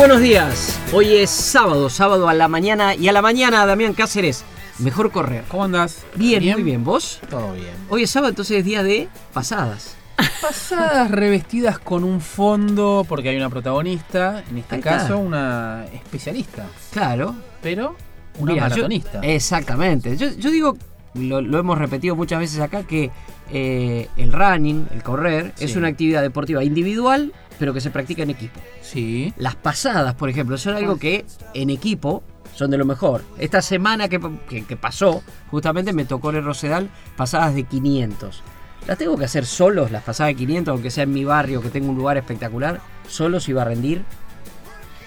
[0.00, 0.78] Buenos días.
[0.94, 4.44] Hoy es sábado, sábado a la mañana y a la mañana, Damián Cáceres.
[4.78, 5.44] Mejor correr.
[5.48, 6.04] ¿Cómo andás?
[6.14, 6.84] Bien, muy bien.
[6.84, 7.20] ¿Vos?
[7.28, 7.74] Todo bien.
[7.90, 9.96] Hoy es sábado, entonces es día de pasadas.
[10.40, 14.90] Pasadas revestidas con un fondo, porque hay una protagonista, en este Ahí está.
[14.98, 17.34] caso una especialista, Claro.
[17.62, 17.94] pero
[18.38, 19.20] una Mira, yo- maratonista.
[19.22, 20.16] exactamente.
[20.16, 20.76] Yo, yo digo,
[21.14, 23.10] lo, lo hemos repetido muchas veces acá, que
[23.52, 28.30] eh, el running, el correr, es una actividad deportiva individual, pero que se practica en
[28.30, 28.58] equipo.
[28.82, 29.32] Sí.
[29.36, 32.24] Las pasadas, por ejemplo, son algo que en equipo
[32.56, 33.22] son de lo mejor.
[33.38, 38.42] Esta semana que, que- que pasó, justamente me tocó en el Rosedal pasadas de 500.
[38.88, 41.68] Las tengo que hacer solos, las pasadas de 500, aunque sea en mi barrio, que
[41.68, 42.80] tengo un lugar espectacular.
[43.06, 44.02] Solos iba a rendir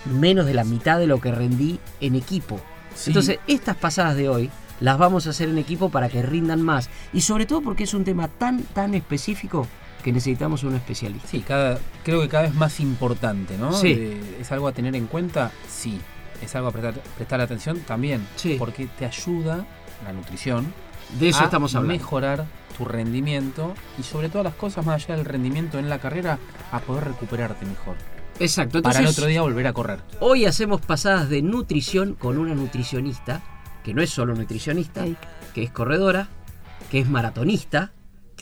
[0.05, 2.59] menos de la mitad de lo que rendí en equipo.
[2.95, 3.09] Sí.
[3.09, 6.89] Entonces, estas pasadas de hoy las vamos a hacer en equipo para que rindan más.
[7.13, 9.67] Y sobre todo porque es un tema tan, tan específico
[10.03, 11.27] que necesitamos un especialista.
[11.27, 13.71] Sí, cada, creo que cada vez más importante, ¿no?
[13.73, 13.93] Sí.
[13.95, 15.51] De- ¿Es algo a tener en cuenta?
[15.69, 15.99] Sí.
[16.41, 17.79] ¿Es algo a prestar, prestar atención?
[17.79, 18.27] También.
[18.35, 18.55] Sí.
[18.59, 19.65] Porque te ayuda
[20.03, 20.73] la nutrición
[21.19, 21.93] De eso a estamos hablando.
[21.93, 22.45] mejorar
[22.77, 26.37] tu rendimiento y sobre todas las cosas, más allá del rendimiento en la carrera,
[26.71, 27.95] a poder recuperarte mejor.
[28.39, 28.81] Exacto.
[28.81, 29.99] para el otro día volver a correr.
[30.19, 33.41] Hoy hacemos pasadas de nutrición con una nutricionista,
[33.83, 35.05] que no es solo nutricionista,
[35.53, 36.27] que es corredora,
[36.89, 37.91] que es maratonista,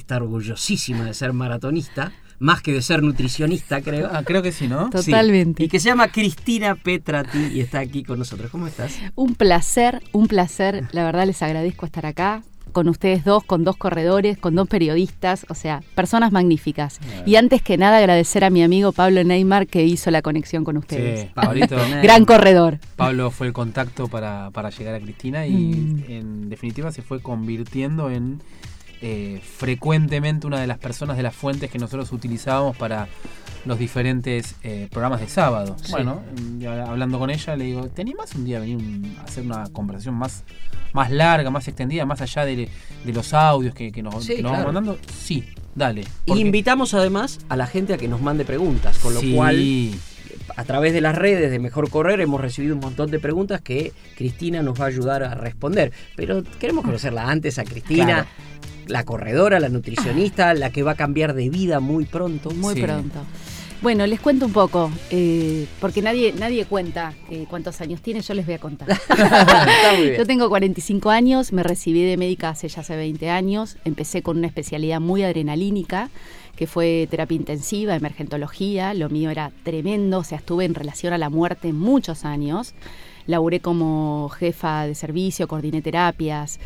[0.01, 4.09] que está orgullosísima de ser maratonista, más que de ser nutricionista, creo.
[4.11, 4.85] Ah, creo que sí, ¿no?
[4.85, 5.11] Sí.
[5.11, 5.63] Totalmente.
[5.63, 8.49] Y que se llama Cristina Petrati y está aquí con nosotros.
[8.49, 8.97] ¿Cómo estás?
[9.15, 10.87] Un placer, un placer.
[10.91, 12.41] La verdad les agradezco estar acá
[12.71, 16.99] con ustedes dos, con dos corredores, con dos periodistas, o sea, personas magníficas.
[17.25, 20.77] Y antes que nada agradecer a mi amigo Pablo Neymar que hizo la conexión con
[20.77, 21.21] ustedes.
[21.23, 21.75] Sí, Pablito.
[22.01, 22.79] Gran corredor.
[22.95, 26.03] Pablo fue el contacto para, para llegar a Cristina y Mm.
[26.07, 28.41] en definitiva se fue convirtiendo en
[29.01, 33.07] eh, frecuentemente una de las personas de las fuentes que nosotros utilizábamos para
[33.65, 35.75] los diferentes eh, programas de sábado.
[35.83, 35.91] Sí.
[35.91, 36.21] Bueno,
[36.87, 39.63] hablando con ella le digo, ¿te animas un día a venir un- a hacer una
[39.71, 40.43] conversación más,
[40.93, 42.69] más larga, más extendida, más allá de,
[43.03, 44.65] de los audios que, que nos, Sí, que nos claro.
[44.67, 44.99] vamos mandando?
[45.15, 45.43] Sí,
[45.75, 46.05] dale.
[46.25, 49.33] Y invitamos además a la gente a que nos mande preguntas, con lo Sí.
[49.33, 49.91] cual
[50.57, 53.93] a través de las redes de Mejor Correr hemos recibido un montón de preguntas que
[54.17, 55.91] Cristina nos va a ayudar a responder.
[56.15, 58.27] Pero queremos conocerla antes a Cristina, Claro.
[58.91, 62.51] La corredora, la nutricionista, la que va a cambiar de vida muy pronto.
[62.51, 62.81] Muy Sí.
[62.81, 63.19] pronto.
[63.81, 68.35] Bueno, les cuento un poco, eh, porque nadie, nadie cuenta eh, cuántos años tiene, yo
[68.35, 68.87] les voy a contar.
[70.17, 74.37] Yo tengo 45 años, me recibí de médica hace ya hace 20 años, empecé con
[74.37, 76.09] una especialidad muy adrenalínica,
[76.55, 81.17] que fue terapia intensiva, emergentología, lo mío era tremendo, o sea, estuve en relación a
[81.17, 82.75] la muerte muchos años,
[83.25, 86.59] laburé como jefa de servicio, coordiné terapias,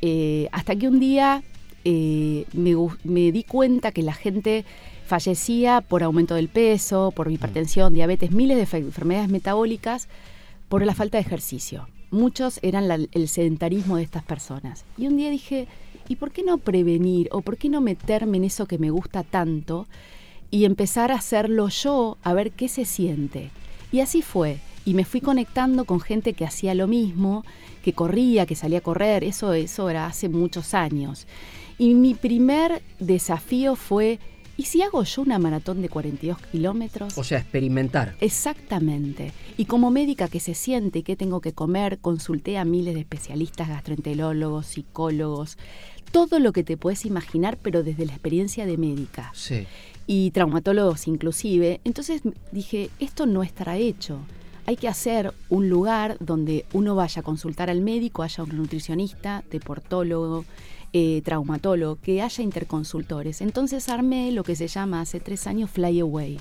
[0.00, 1.42] eh, hasta que un día
[1.84, 4.64] eh, me, di cuenta que la gente
[5.06, 10.08] fallecía por aumento del peso, por hipertensión, diabetes, miles de fe- enfermedades metabólicas
[10.68, 11.88] por la falta de ejercicio.
[12.10, 14.84] Muchos eran la- el sedentarismo de estas personas.
[14.96, 15.66] Y un día dije,
[16.08, 19.22] ¿y por qué no prevenir o por qué no meterme en eso que me gusta
[19.22, 19.86] tanto
[20.50, 23.50] y empezar a hacerlo yo, a ver qué se siente?
[23.90, 24.58] Y así fue.
[24.84, 27.44] Y me fui conectando con gente que hacía lo mismo,
[27.84, 29.22] que corría, que salía a correr.
[29.24, 31.26] Eso, eso era hace muchos años.
[31.82, 34.20] Y mi primer desafío fue,
[34.56, 37.18] ¿y si hago yo una maratón de 42 kilómetros?
[37.18, 38.14] O sea, experimentar.
[38.20, 39.32] Exactamente.
[39.56, 43.00] Y como médica que se siente y qué tengo que comer, consulté a miles de
[43.00, 45.58] especialistas, gastroenterólogos, psicólogos,
[46.12, 49.66] todo lo que te puedes imaginar, pero desde la experiencia de médica Sí.
[50.06, 51.80] y traumatólogos inclusive.
[51.82, 52.22] Entonces
[52.52, 54.20] dije, esto no estará hecho.
[54.66, 59.42] Hay que hacer un lugar donde uno vaya a consultar al médico, haya un nutricionista,
[59.50, 60.44] deportólogo,
[60.92, 63.40] eh, traumatólogo, que haya interconsultores.
[63.40, 66.38] Entonces armé lo que se llama hace tres años Fly Away,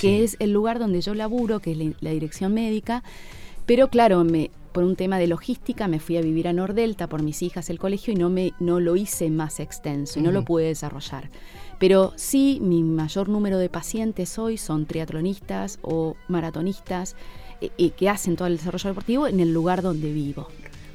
[0.00, 3.02] que es el lugar donde yo laburo, que es la, la dirección médica.
[3.66, 7.22] Pero claro, me, por un tema de logística me fui a vivir a Nordelta por
[7.22, 10.44] mis hijas el colegio y no, me, no lo hice más extenso y no lo
[10.44, 11.28] pude desarrollar.
[11.78, 17.16] Pero sí, mi mayor número de pacientes hoy son triatlonistas o maratonistas
[17.60, 20.48] eh, eh, que hacen todo el desarrollo deportivo en el lugar donde vivo.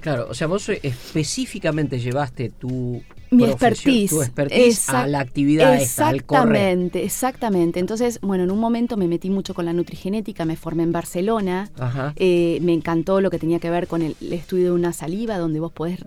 [0.04, 3.02] Claro, o sea, vos específicamente llevaste tu
[3.32, 4.10] mi expertise.
[4.10, 6.16] tu expertise a la actividad esta, al.
[6.18, 7.80] Exactamente, exactamente.
[7.80, 11.72] Entonces, bueno, en un momento me metí mucho con la nutrigenética, me formé en Barcelona.
[11.80, 12.14] Ajá.
[12.18, 15.38] Eh, me encantó lo que tenía que ver con el, el estudio de una saliva,
[15.38, 16.00] donde vos podés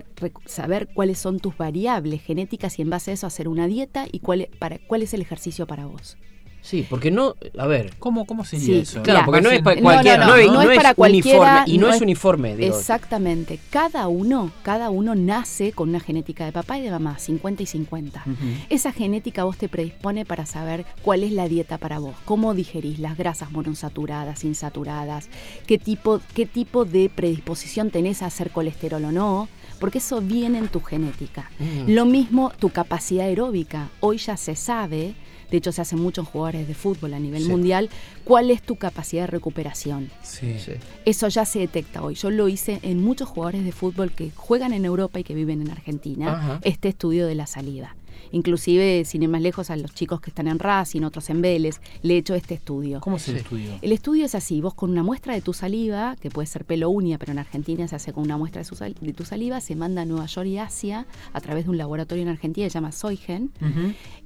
[0.45, 4.19] saber cuáles son tus variables genéticas y en base a eso hacer una dieta y
[4.21, 6.19] cuál, e- para, cuál es el ejercicio para vos.
[6.67, 9.01] Sí, porque no, a ver, ¿Cómo, cómo sería Sí, eso?
[9.05, 10.95] claro, porque no es para cualquiera, no, no, no, es- no no es es para
[10.95, 12.77] cualquiera, uniforme, y no, no es es- uniforme, digo.
[12.77, 13.61] Exactamente.
[13.71, 17.67] Cada uno, cada uno nace con una genética de papá y de mamá, 50 y
[17.67, 18.23] 50.
[18.27, 18.35] Ujú.
[18.69, 22.99] Esa genética vos te predispone para saber cuál es la dieta para vos, cómo digerís
[22.99, 25.29] las grasas monosaturadas, insaturadas,
[25.67, 29.49] qué tipo, qué tipo de predisposición tenés a hacer colesterol o no,
[29.79, 31.51] porque eso viene en tu genética.
[31.61, 31.93] Mm.
[31.93, 33.91] Lo mismo tu capacidad aeróbica.
[34.01, 35.15] Hoy ya se sabe,
[35.51, 37.49] de hecho se hace mucho en jugadores de fútbol a nivel Sí.
[37.49, 37.89] mundial,
[38.25, 40.11] cuál es tu capacidad de recuperación.
[40.23, 40.57] Sí.
[40.59, 40.73] Sí.
[41.05, 42.15] Eso ya se detecta hoy.
[42.15, 45.61] Yo lo hice en muchos jugadores de fútbol que juegan en Europa y que viven
[45.63, 46.61] en Argentina, Ajá.
[46.63, 47.95] este estudio de la saliva.
[48.33, 51.81] Inclusive, sin ir más lejos, a los chicos que están en Racing, otros en Vélez,
[52.03, 53.01] le he hecho este estudio.
[53.01, 53.41] ¿Cómo es el Sí.
[53.41, 53.79] estudio?
[53.83, 56.91] El estudio es así, vos con una muestra de tu saliva, que puede ser pelo
[56.91, 59.61] uña, pero en Argentina se hace con una muestra de, su sal- de tu saliva,
[59.61, 62.71] se manda a Nueva York y Asia a través de un laboratorio en Argentina que
[62.71, 63.51] se llama Soigen,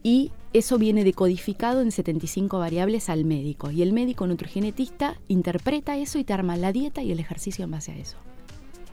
[0.03, 3.71] y eso viene decodificado en 75 variables al médico.
[3.71, 7.71] Y el médico nutrigenetista interpreta eso y te arma la dieta y el ejercicio en
[7.71, 8.17] base a eso.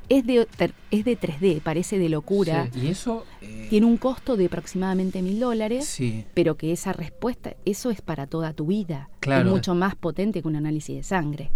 [0.10, 0.48] Es de,
[0.92, 2.70] es de 3D, parece de locura.
[2.74, 3.26] Y eso.
[3.42, 6.24] eh, Tiene un costo de aproximadamente mil dólares, Sí.
[6.34, 9.10] pero que esa respuesta, eso es para toda tu vida.
[9.20, 9.50] Claro.
[9.50, 11.52] Es mucho más potente que un análisis de sangre.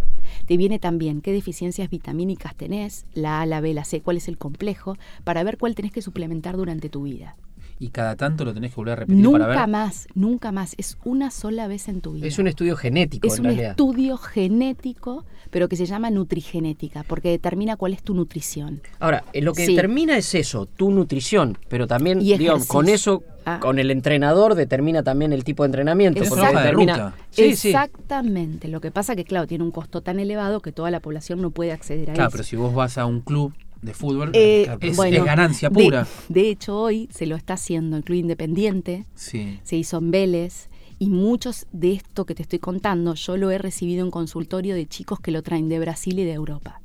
[0.48, 4.28] Te viene también qué deficiencias vitamínicas tenés, la A, la B, la C, cuál es
[4.28, 7.36] el complejo, para ver cuál tenés que suplementar durante tu vida.
[7.82, 9.68] Y cada tanto lo tenés que volver a repetir para Nunca ver.
[9.68, 10.76] más, nunca más.
[10.78, 12.28] Es una sola vez en tu vida.
[12.28, 13.72] Es un estudio genético Es en un realidad.
[13.72, 18.82] estudio genético, pero que se llama nutrigenética, porque determina cuál es tu nutrición.
[19.00, 19.76] Ahora, eh, lo que Sí.
[19.76, 22.20] determina es eso, tu nutrición, pero también,
[22.68, 23.60] con eso, Ah.
[23.60, 26.22] con el entrenador determina también el tipo de entrenamiento.
[26.22, 27.16] Es determina, ruta.
[27.32, 27.70] Sí, sí.
[27.70, 28.68] Exactamente.
[28.68, 31.50] Lo que pasa que, claro, tiene un costo tan elevado que toda la población no
[31.50, 32.34] puede acceder a Claro, eso.
[32.34, 36.08] pero si vos vas a un club de fútbol, Eh, es, bueno, es ganancia pura.
[36.30, 39.60] De, hecho, hoy se lo está haciendo el Club Independiente, Sí.
[39.64, 40.70] se hizo en Vélez,
[41.00, 44.86] y muchos de esto que te estoy contando, yo lo he recibido en consultorio de
[44.88, 46.80] chicos que lo traen de Brasil y de Europa.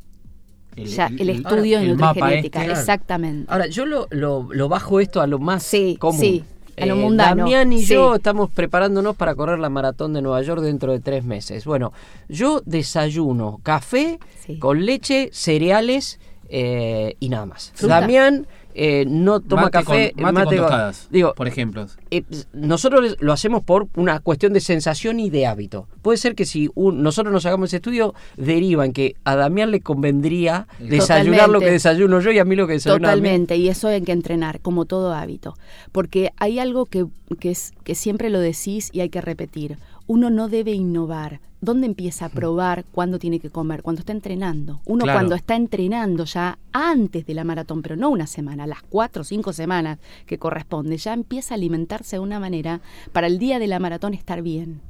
[0.75, 3.51] ya, el, estudio el de mapa nutrigenética, este, exactamente.
[3.51, 6.21] Ahora, yo lo, lo, lo bajo esto a lo más Sí, común.
[6.21, 6.45] sí,
[6.79, 7.95] a lo Eh, mundano, Damián y sí.
[7.95, 11.65] yo estamos preparándonos para correr la maratón de Nueva York dentro de tres meses.
[11.65, 11.95] Bueno,
[12.29, 14.59] yo desayuno café Sí.
[14.59, 17.73] con leche, cereales eh, y nada más.
[17.75, 18.01] Fruta.
[18.01, 18.47] Damián
[18.79, 21.87] eh, no toma Mate café, con, mate con con- tostadas, Digo, por ejemplo.
[22.11, 25.89] eh, nosotros lo hacemos por una cuestión de sensación y de hábito.
[26.03, 29.71] Puede ser que si un- nosotros nos hagamos ese estudio, deriva en que a Damián
[29.71, 33.23] le convendría desayunar lo que desayuno yo y a mí lo que desayuna Damián.
[33.47, 35.55] Totalmente, y eso hay que entrenar, como todo hábito.
[35.91, 37.07] Porque hay algo que,
[37.41, 39.79] que, es, que siempre lo decís y hay que repetir.
[40.07, 41.41] Uno no debe innovar.
[41.61, 43.83] ¿Dónde empieza a probar cuándo tiene que comer?
[43.83, 44.81] Cuando está entrenando.
[44.85, 45.17] Uno Claro.
[45.19, 49.25] cuando está entrenando ya antes de la maratón, pero no una semana, las cuatro o
[49.25, 52.81] cinco semanas que corresponde, ya empieza a alimentarse de una manera
[53.13, 54.81] para el día de la maratón estar bien.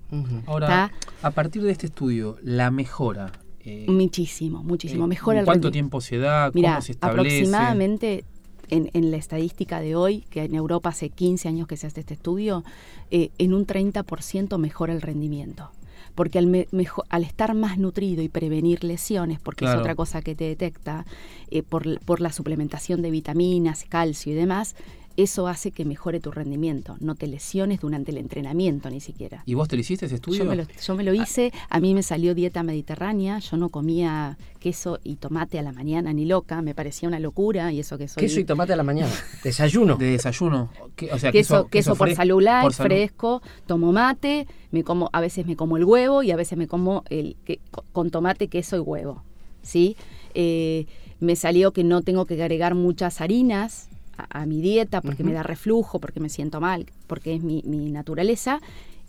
[0.46, 0.92] Ahora,
[1.22, 3.32] a partir de este estudio, la mejora.
[3.64, 5.06] eh, Muchísimo, muchísimo.
[5.06, 6.50] eh, Mejora ¿Cuánto tiempo se da?
[6.52, 7.36] ¿Cómo se establece?
[7.38, 8.24] aproximadamente
[8.70, 12.00] en, en la estadística de hoy, que en Europa hace 15 años que se hace
[12.00, 12.64] este estudio,
[13.10, 15.70] eh, en un 30% mejora el rendimiento.
[16.14, 16.66] Porque al, me-
[17.10, 19.78] al estar más nutrido y prevenir lesiones, porque Claro.
[19.78, 21.04] es otra cosa que te detecta,
[21.50, 24.76] eh, por la suplementación de vitaminas, calcio y demás,
[25.16, 26.96] eso hace que mejore tu rendimiento.
[27.00, 29.42] No te lesiones durante el entrenamiento ni siquiera.
[29.46, 30.44] ¿Y vos te lo hiciste ese estudio?
[30.44, 33.70] Yo me, lo, yo me lo hice, a mí me salió dieta mediterránea, yo no
[33.70, 37.96] comía queso y tomate a la mañana ni loca, me parecía una locura y eso
[37.98, 38.20] que soy...
[38.20, 39.12] Queso y tomate a la mañana.
[39.42, 39.96] Desayuno.
[39.96, 40.70] De desayuno.
[40.96, 45.46] ¿Qué- o sea, queso, queso, por celular, por fresco, tomo mate, me como, a veces
[45.46, 47.60] me como el huevo y a veces me como el que-
[47.92, 49.22] con tomate, queso y huevo.
[49.62, 49.96] ¿sí?
[50.34, 50.86] Eh,
[51.20, 55.32] me salió que no tengo que agregar muchas harinas a, a mi dieta porque me
[55.32, 58.60] da reflujo, porque me siento mal, porque es mi, mi naturaleza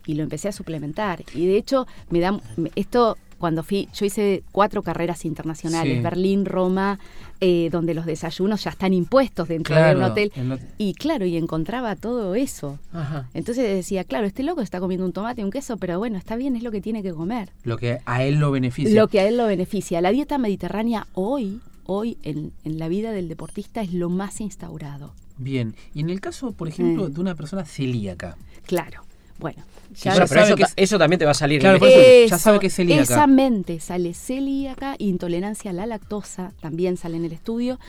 [0.06, 1.24] y lo empecé a suplementar.
[1.36, 6.02] Y de hecho, me da me- esto cuando fui, yo hice cuatro carreras internacionales, Sí.
[6.02, 6.98] Berlín, Roma,
[7.40, 10.32] eh, donde los desayunos ya están impuestos dentro de Claro, un hotel.
[10.44, 12.80] lo- Y claro, y encontraba todo eso.
[12.94, 13.30] Ajá.
[13.36, 16.36] Entonces decía, claro, este loco está comiendo un tomate y un queso, pero bueno, está
[16.36, 17.50] bien, es lo que tiene que comer.
[17.64, 19.00] Lo que a él lo beneficia.
[19.00, 20.02] Lo que a él lo beneficia.
[20.02, 25.14] La dieta mediterránea hoy, hoy en, en la vida del deportista es lo más instaurado.
[25.38, 25.76] Bien.
[25.94, 27.10] Y en el caso, por ejemplo, Eh.
[27.10, 28.38] de una persona celíaca.
[28.66, 29.04] Claro.
[29.40, 29.64] Bueno,
[30.02, 31.60] ya Bueno, pero eso, que es- eso también te va a salir.
[31.62, 33.04] Claro, por eso ya sabe que es celíaca.
[33.04, 37.80] Esa mente sale celíaca, intolerancia a la lactosa, también sale en el estudio.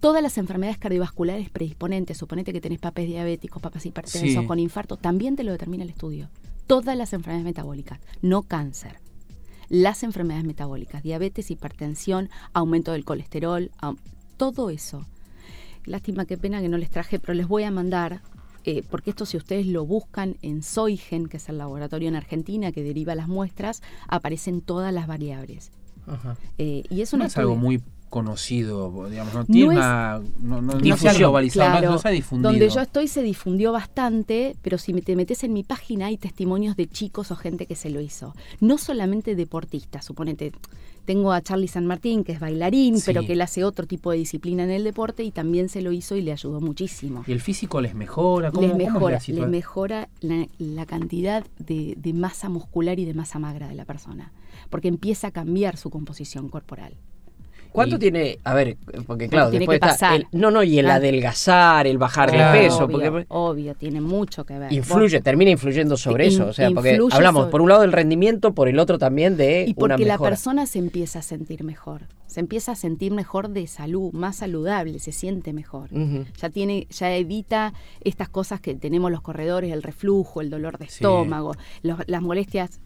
[0.00, 4.46] Todas las enfermedades cardiovasculares predisponentes, suponete que tenés papás diabéticos, papás hipertensos Sí.
[4.46, 6.28] con infarto, también te lo determina el estudio.
[6.66, 8.96] Todas las enfermedades metabólicas, no cáncer.
[9.68, 13.70] Las enfermedades metabólicas, diabetes, hipertensión, aumento del colesterol,
[14.36, 15.04] todo eso.
[15.84, 18.20] Lástima, qué pena que no les traje, pero les voy a mandar,
[18.64, 22.72] eh, porque esto si ustedes lo buscan en Soigen, que es el laboratorio en Argentina
[22.72, 25.70] que deriva las muestras, aparecen todas las variables.
[26.06, 26.36] Ajá.
[26.56, 30.20] Eh, y es no una es algo muy conocido, digamos, no tiene es- una...
[30.40, 32.50] No, no, no se ha Difusión, globalizado, no- Claro, no se ha difundido.
[32.50, 36.76] Donde yo estoy se difundió bastante, pero si te metes en mi página hay testimonios
[36.76, 38.34] de chicos o gente que se lo hizo.
[38.60, 40.52] No solamente deportistas, suponete,
[41.04, 43.04] tengo a Charlie San Martín, que es bailarín, Sí.
[43.06, 45.90] pero que él hace otro tipo de disciplina en el deporte y también se lo
[45.92, 47.24] hizo y le ayudó muchísimo.
[47.26, 48.50] ¿Y el físico les mejora?
[48.50, 49.50] ¿Cómo, les cómo es mejora, les situación?
[49.50, 54.32] mejora la, la cantidad de, de masa muscular y de masa magra de la persona,
[54.68, 56.92] porque empieza a cambiar su composición corporal.
[57.72, 58.38] ¿Cuánto Y- tiene?
[58.44, 60.16] A ver, porque claro, tiene después que está pasar?
[60.20, 60.94] el- no, no, y el Ah.
[60.96, 62.52] adelgazar, el bajar Claro.
[62.58, 64.72] de peso, obvio, porque obvio, tiene mucho que ver.
[64.72, 67.92] influye, termina influyendo sobre In- eso, o sea, porque hablamos sobre- por un lado del
[67.92, 71.64] rendimiento, por el otro también de Y una porque la persona se empieza a sentir
[71.64, 75.88] mejor, se empieza a sentir mejor de salud, más saludable, se siente mejor.
[76.40, 77.72] Ya tiene, ya evita
[78.02, 80.94] estas cosas que tenemos los corredores, el reflujo, el dolor de Sí.
[80.94, 82.80] estómago, los- las molestias,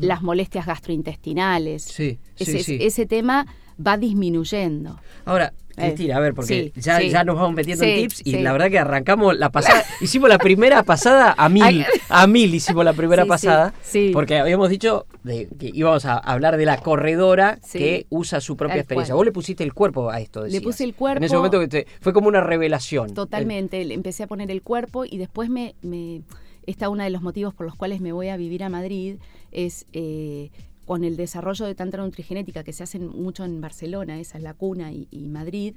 [0.00, 1.82] las molestias gastrointestinales.
[1.82, 2.78] Sí, ese, sí, sí.
[2.80, 3.46] ese tema
[3.84, 4.98] va disminuyendo.
[5.24, 7.10] Ahora, Eh, Cristina, a ver, porque sí, ya, sí.
[7.10, 10.38] ya nos vamos metiendo en tips y la verdad que arrancamos la pasada, hicimos la
[10.38, 14.10] primera pasada a mil, a mil hicimos la primera pasada, sí.
[14.14, 18.76] porque habíamos dicho de que íbamos a hablar de la corredora que usa su propia
[18.78, 19.12] experiencia.
[19.12, 19.18] cual.
[19.18, 21.18] Vos le pusiste el cuerpo a esto, Le puse el cuerpo.
[21.18, 23.12] En ese momento que te- fue como una revelación.
[23.12, 26.22] Totalmente, empecé a poner el cuerpo y después me, me
[26.66, 29.16] está uno de los motivos por los cuales me voy a vivir a Madrid
[29.52, 30.50] es eh,
[30.86, 34.54] con el desarrollo de tanta nutrigenética que se hace mucho en Barcelona, esa es la
[34.54, 35.74] cuna y, y Madrid,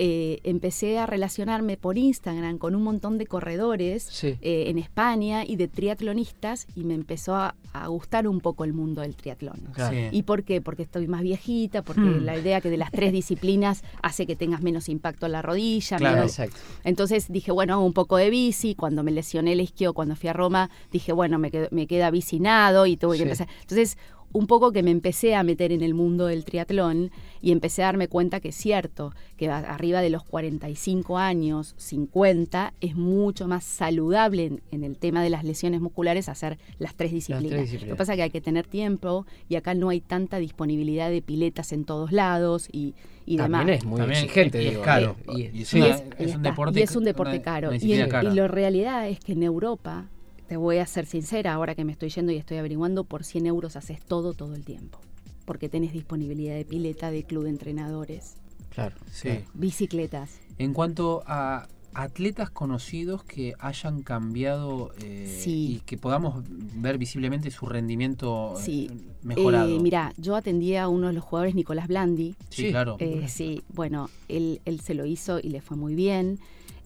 [0.00, 4.36] eh, empecé a relacionarme por Instagram con un montón de corredores Sí.
[4.42, 8.72] eh, en España y de triatlonistas y me empezó a, a gustar un poco el
[8.72, 9.58] mundo del triatlón.
[9.72, 9.96] Claro.
[9.96, 10.08] Sí.
[10.16, 10.60] ¿Y por qué?
[10.60, 12.24] Porque estoy más viejita, porque Hmm.
[12.24, 15.96] la idea que de las tres disciplinas hace que tengas menos impacto en la rodilla,
[15.96, 16.16] Claro.
[16.16, 16.56] menos- Exacto.
[16.84, 18.74] entonces dije, bueno, hago un poco de bici.
[18.76, 22.10] Cuando me lesioné el isquio, cuando fui a Roma, dije, bueno, me, quedo- me queda
[22.12, 23.18] bici nado y tuve Sí.
[23.18, 23.48] que empezar.
[23.62, 23.98] Entonces,
[24.32, 27.86] un poco que me empecé a meter en el mundo del triatlón y empecé a
[27.86, 33.64] darme cuenta que es cierto, que arriba de los 45 años, 50, es mucho más
[33.64, 37.60] saludable en, en el tema de las lesiones musculares hacer las tres disciplinas.
[37.62, 37.88] disciplinas.
[37.88, 41.10] Lo que pasa es que hay que tener tiempo y acá no hay tanta disponibilidad
[41.10, 42.94] de piletas en todos lados y,
[43.24, 43.60] y demás.
[43.60, 44.62] También es muy También exigente.
[44.62, 45.16] y es digo, caro.
[45.34, 47.34] y- Y es, Y una- es, es y un deporte, y es un una- deporte
[47.36, 47.74] una caro.
[47.74, 48.30] Y, en- cara.
[48.30, 50.06] y la realidad es que en Europa,
[50.48, 53.46] te voy a ser sincera, ahora que me estoy yendo y estoy averiguando, por 100
[53.46, 54.98] euros haces todo todo el tiempo.
[55.44, 58.36] Porque tenés disponibilidad de pileta, de club de entrenadores,
[58.70, 58.96] Claro.
[59.12, 59.40] Sí.
[59.54, 60.38] bicicletas.
[60.58, 65.76] En cuanto a atletas conocidos que hayan cambiado eh, Sí.
[65.76, 66.44] y que podamos
[66.76, 68.90] ver visiblemente su rendimiento eh, Sí.
[69.22, 69.68] mejorado.
[69.74, 72.34] Eh, mira, yo atendía a uno de los jugadores, Nicolás Blandi.
[72.50, 72.70] sí, Sí.
[72.70, 72.96] claro.
[73.00, 76.38] Eh, sí, bueno, él, él se lo hizo y le fue muy bien.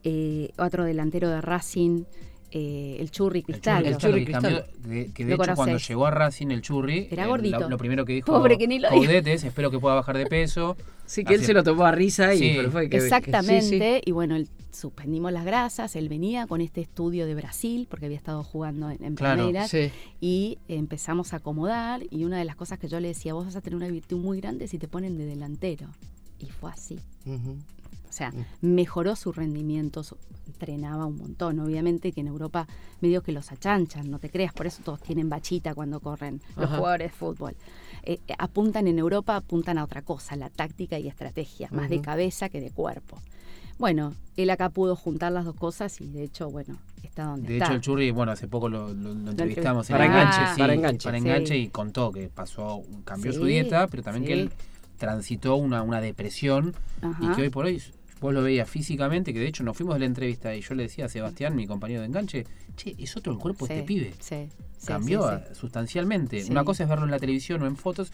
[0.04, 2.04] Eh, otro delantero de Racing,
[2.52, 3.86] eh, el Churri El Cristal.
[3.86, 6.62] El Churri Churri que cambió- que, que de Lo hecho cuando llegó a Racing el
[6.62, 7.60] Churri, Era eh, gordito.
[7.60, 9.02] Lo, lo primero que dijo Pobre, que ni lo dijo.
[9.02, 10.76] Coudet es, espero que pueda bajar de peso.
[11.04, 12.52] Sí, que él se lo tomó a risa y Sí.
[12.56, 13.14] pero fue que- que- sí, sí.
[13.14, 18.06] Exactamente, y bueno, él- suspendimos las grasas, él venía con este estudio de Brasil, porque
[18.06, 19.50] había estado jugando en, en Claro,
[20.22, 23.56] y empezamos a acomodar, y una de las cosas que yo le decía, vos vas
[23.56, 25.88] a tener una virtud muy grande si te ponen de delantero.
[26.38, 26.98] Y fue así.
[27.26, 27.56] Ujú.
[28.12, 28.44] O sea, Mm.
[28.74, 31.58] mejoró su rendimiento, su- entrenaba un montón.
[31.60, 32.66] Obviamente que en Europa
[33.00, 36.66] medio que los achanchan, no te creas, por eso todos tienen bachita cuando corren los
[36.66, 36.76] Ajá.
[36.76, 37.56] jugadores de fútbol.
[38.02, 42.02] Eh, eh, apuntan en Europa, apuntan a otra cosa, la táctica y estrategia, más de
[42.02, 43.18] cabeza que de cuerpo.
[43.78, 47.54] Bueno, él acá pudo juntar las dos cosas y de hecho, bueno, está donde De
[47.54, 47.64] está.
[47.68, 50.74] hecho, el Churri, bueno, hace poco lo, lo- lo entrevistamos en Para enganche, sí, para
[50.74, 51.04] enganche.
[51.04, 51.24] para Sí.
[51.24, 54.50] enganche y contó que pasó, cambió su Sí, dieta, pero también que él
[54.98, 56.74] transitó una, una depresión
[57.20, 57.82] y que hoy por hoy
[58.22, 60.84] vos lo veías físicamente, que de hecho nos fuimos de la entrevista y yo le
[60.84, 63.86] decía a Sebastián, mi compañero de enganche, che, es otro el cuerpo de Sí, este
[63.86, 64.14] pibe.
[64.20, 64.48] sí,
[64.78, 66.44] sí, Cambió a- sustancialmente.
[66.48, 68.12] Una cosa es verlo en la televisión o en fotos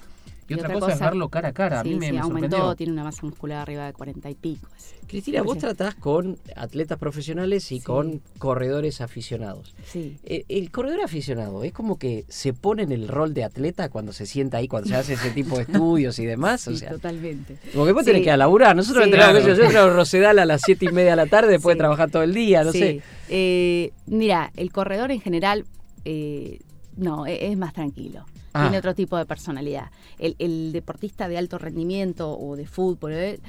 [5.11, 5.33] y, Y otra, otra cosa, es cosa- verlo cara a cara.
[5.33, 5.33] a mí Sí, me, sí, me aumentó, sorprendió.
[5.33, 5.33] tiene una masa muscular arriba de 40 y pico.
[5.33, 7.85] es- Cristina, vos tratás con atletas profesionales y Sí.
[7.85, 9.75] con corredores aficionados.
[9.87, 10.17] Sí.
[10.25, 14.12] Eh, El corredor aficionado es como que se pone en el rol de atleta cuando
[14.12, 16.67] se sienta ahí, cuando se hace ese tipo de estudios y demás.
[16.69, 17.57] o Sí, sea, totalmente.
[17.75, 18.11] porque vos Sí.
[18.12, 18.77] tenés que laburar.
[18.77, 19.71] Nosotros entrenamos, Claro.
[19.71, 22.23] yo en Rosedal a las siete y media de la tarde después de trabajar todo
[22.23, 22.79] el día, no Sí.
[22.79, 23.03] sé.
[23.31, 25.65] Eh, mira, el corredor en general,
[26.05, 26.59] eh,
[26.97, 28.25] no, e- es, más tranquilo.
[28.52, 28.62] Ah.
[28.64, 29.90] tiene otro tipo de personalidad.
[30.19, 33.40] El, el deportista de alto rendimiento o de fútbol eh,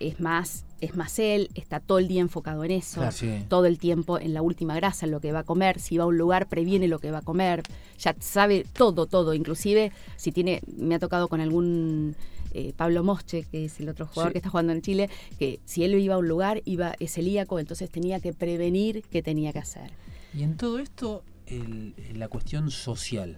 [0.00, 3.44] es más es más él, está todo el día enfocado en eso, Claro, sí.
[3.48, 6.04] todo el tiempo en la última grasa, en lo que va a comer, si va
[6.04, 7.64] a un lugar previene lo que va a comer,
[7.98, 12.14] ya sabe todo, todo, inclusive si tiene, me ha tocado con algún
[12.54, 14.32] eh, Pablo Mosche, que es el otro jugador Sí.
[14.34, 17.58] que está jugando en Chile, que si él iba a un lugar, iba, es celíaco,
[17.58, 19.90] entonces tenía que prevenir qué tenía que hacer.
[20.32, 23.36] Y en todo esto, el- la cuestión social,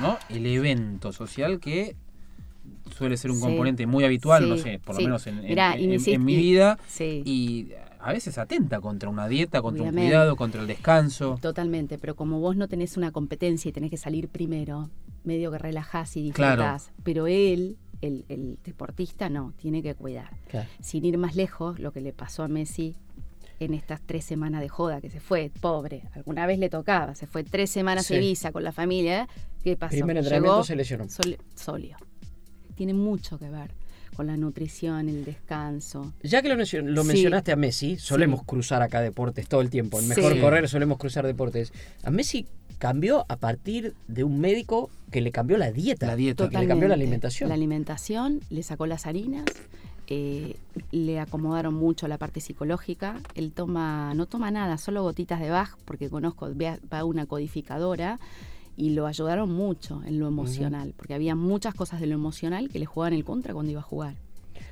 [0.00, 0.18] ¿no?
[0.28, 1.96] El evento social que
[2.96, 3.42] suele ser un Sí.
[3.42, 7.22] componente muy habitual, no sé, por lo menos en, en- Mirá, mi vida, Sí.
[7.24, 7.68] y
[8.00, 10.06] a veces atenta contra una dieta, contra Obviamente.
[10.06, 11.38] un cuidado, contra el descanso.
[11.40, 14.88] Totalmente, pero como vos no tenés una competencia y tenés que salir primero,
[15.24, 16.62] medio que relajás y Claro.
[16.62, 20.30] disfrutás, pero él, el, el deportista, no, tiene que cuidar.
[20.48, 20.68] Claro.
[20.80, 22.96] Sin ir más lejos, lo que le pasó a Messi
[23.60, 27.26] en estas tres semanas de joda, que se fue, pobre, alguna vez le tocaba, se
[27.26, 28.14] fue tres semanas Sí.
[28.14, 29.28] a Ibiza con la familia,
[29.62, 29.90] ¿qué pasó?
[29.92, 31.08] Primer entrenamiento Llegó se lesionó.
[31.08, 31.96] sol- solio.
[32.74, 33.70] Tiene mucho que ver
[34.16, 36.12] con la nutrición, el descanso.
[36.22, 36.78] Ya que lo, lo Sí.
[36.82, 38.46] mencionaste a Messi, solemos Sí.
[38.46, 40.00] cruzar acá deportes todo el tiempo.
[40.00, 40.08] En.
[40.08, 40.40] Mejor Sí.
[40.40, 41.72] Correr solemos cruzar deportes.
[42.02, 42.46] A Messi
[42.78, 46.06] cambió a partir de un médico que le cambió la dieta.
[46.06, 46.48] La dieta.
[46.48, 47.48] Que le cambió la alimentación.
[47.50, 49.44] La alimentación, le sacó las harinas,
[50.10, 50.56] eh,
[50.90, 53.20] le acomodaron mucho la parte psicológica.
[53.34, 58.18] Él toma, no toma nada, solo gotitas de Bach, porque conozco, va a una codificadora
[58.76, 62.78] y lo ayudaron mucho en lo emocional, porque había muchas cosas de lo emocional que
[62.78, 64.16] le jugaban el contra cuando iba a jugar.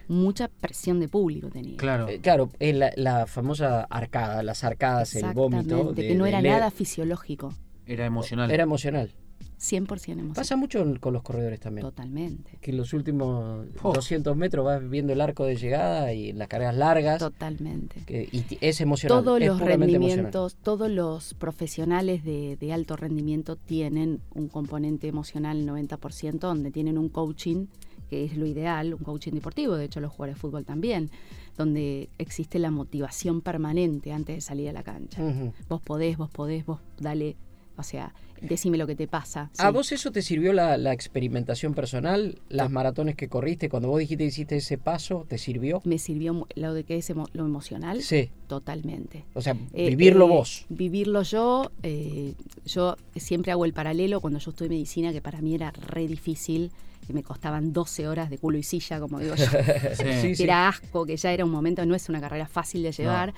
[0.09, 1.77] Mucha presión de público tenía.
[1.77, 2.09] Claro.
[2.09, 5.93] Eh, claro, la, la famosa arcada, las arcadas, el vómito.
[5.93, 7.53] De- que no era nada fisiológico,
[7.87, 8.51] Era emocional.
[8.51, 9.13] Era emocional.
[9.59, 10.33] 100% emocional.
[10.35, 11.85] Pasa mucho con los corredores también.
[11.87, 13.93] Totalmente, Que en los últimos Oh.
[13.93, 17.19] 200 metros vas viendo el arco de llegada y las carreras largas.
[17.19, 18.03] totalmente.
[18.07, 19.25] que- y es emocional.
[19.25, 19.81] todos es los emocional.
[19.91, 26.97] rendimientos, todos los profesionales de, de alto rendimiento tienen un componente emocional 90%, donde tienen
[26.99, 27.67] un coaching,
[28.09, 31.11] que es lo ideal, un coaching deportivo, de hecho los jugadores de fútbol también,
[31.57, 35.21] donde existe la motivación permanente antes de salir a la cancha.
[35.69, 37.37] Vos podés, vos podés, vos dale,
[37.77, 39.51] o sea, decime lo que te pasa.
[39.59, 42.39] ¿A vos eso te sirvió la, la experimentación personal?
[42.49, 43.69] ¿Las maratones que corriste?
[43.69, 45.81] Cuando vos dijiste hiciste ese paso, ¿te sirvió?
[45.85, 48.31] Me sirvió lo de que es emo- lo emocional, Sí.
[48.47, 49.25] totalmente.
[49.35, 50.67] O sea, Eh, vivirlo eh, vos.
[50.69, 52.35] Vivirlo yo, eh,
[52.67, 56.71] yo siempre hago el paralelo cuando yo estudié medicina, que para mí era re difícil,
[57.09, 59.47] que me costaban 12 horas de culo y silla, como digo yo.
[59.95, 60.05] Sí.
[60.21, 62.93] Sí, que era asco, que ya era un momento, no es una carrera fácil de
[62.93, 63.33] llevar.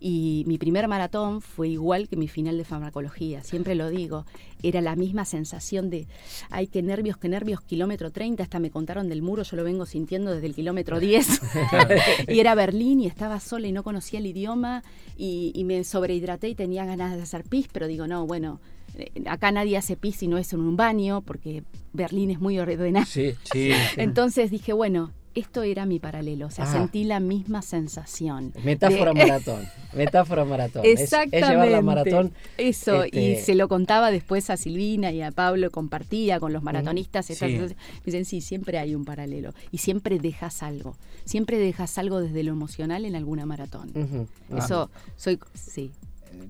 [0.00, 4.26] Y mi primer maratón fue igual que mi final de farmacología, siempre lo digo.
[4.64, 6.08] Era la misma sensación de,
[6.50, 9.86] ay, qué nervios, qué nervios, kilómetro 30, hasta me contaron del muro, yo lo vengo
[9.86, 11.40] sintiendo desde el kilómetro 10.
[12.28, 14.82] y era Berlín y estaba sola y no conocía el idioma
[15.16, 18.60] y, y me sobrehidraté y tenía ganas de hacer pis, pero digo, no, bueno,
[19.26, 23.06] acá nadie hace pis si no es en un baño, porque Berlín es muy ordenado.
[23.06, 23.34] Sí.
[23.52, 23.70] Sí.
[23.96, 26.72] Entonces dije, bueno, esto era mi paralelo, o sea, Ah.
[26.72, 28.52] sentí la misma sensación.
[28.64, 29.64] Metáfora De- maratón.
[29.94, 30.82] Metáfora maratón.
[30.84, 31.38] Es- Exactamente.
[31.38, 32.32] Es, llevar la maratón.
[32.58, 36.62] Eso, y este- se lo contaba después a Silvina y a Pablo, compartía con los
[36.62, 37.30] maratonistas.
[37.30, 37.56] estas- Sí.
[37.58, 37.74] me
[38.04, 39.54] dicen, sí, siempre hay un paralelo.
[39.70, 40.96] Y siempre dejas algo.
[41.24, 43.90] Siempre dejas algo desde lo emocional en alguna maratón.
[43.94, 44.26] Ujú.
[44.50, 44.58] Ah.
[44.58, 45.92] Eso, soy, sí,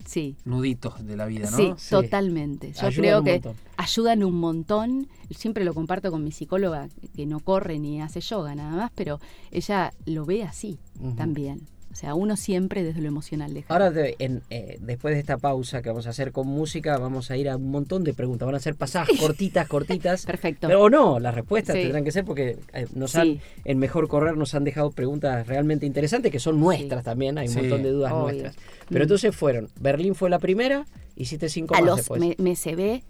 [0.06, 0.36] sí.
[0.44, 1.56] Nuditos de la vida, ¿no?
[1.56, 1.90] Sí, Sí.
[1.90, 2.72] totalmente.
[2.72, 3.56] Yo Ayudan creo que montón.
[3.76, 5.08] ayudan un montón.
[5.30, 9.20] Siempre lo comparto con mi psicóloga, que no corre ni hace yoga nada más, pero
[9.50, 10.78] ella lo ve así
[11.16, 11.60] también.
[11.92, 13.72] O sea, uno siempre desde lo emocional deja.
[13.72, 17.30] Ahora, de- en, eh, después de esta pausa que vamos a hacer con música, vamos
[17.30, 18.46] a ir a un montón de preguntas.
[18.46, 20.24] Van a ser pasadas cortitas, cortitas.
[20.24, 20.68] Perfecto.
[20.68, 21.82] Pero, o no, las respuestas Sí.
[21.82, 23.18] tendrán que ser porque eh, nos Sí.
[23.18, 27.36] han, en Mejor Correr nos han dejado preguntas realmente interesantes que son nuestras también.
[27.36, 27.60] Hay un Sí.
[27.60, 28.22] montón de dudas Obvio.
[28.22, 28.56] nuestras.
[28.88, 29.02] Pero Mm.
[29.02, 32.20] entonces fueron, Berlín fue la primera, hiciste cinco a más los después.
[32.20, 33.02] me, me se ve,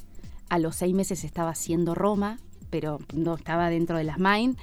[0.48, 4.56] a los seis meses estaba haciendo Roma, pero no estaba dentro de las Main.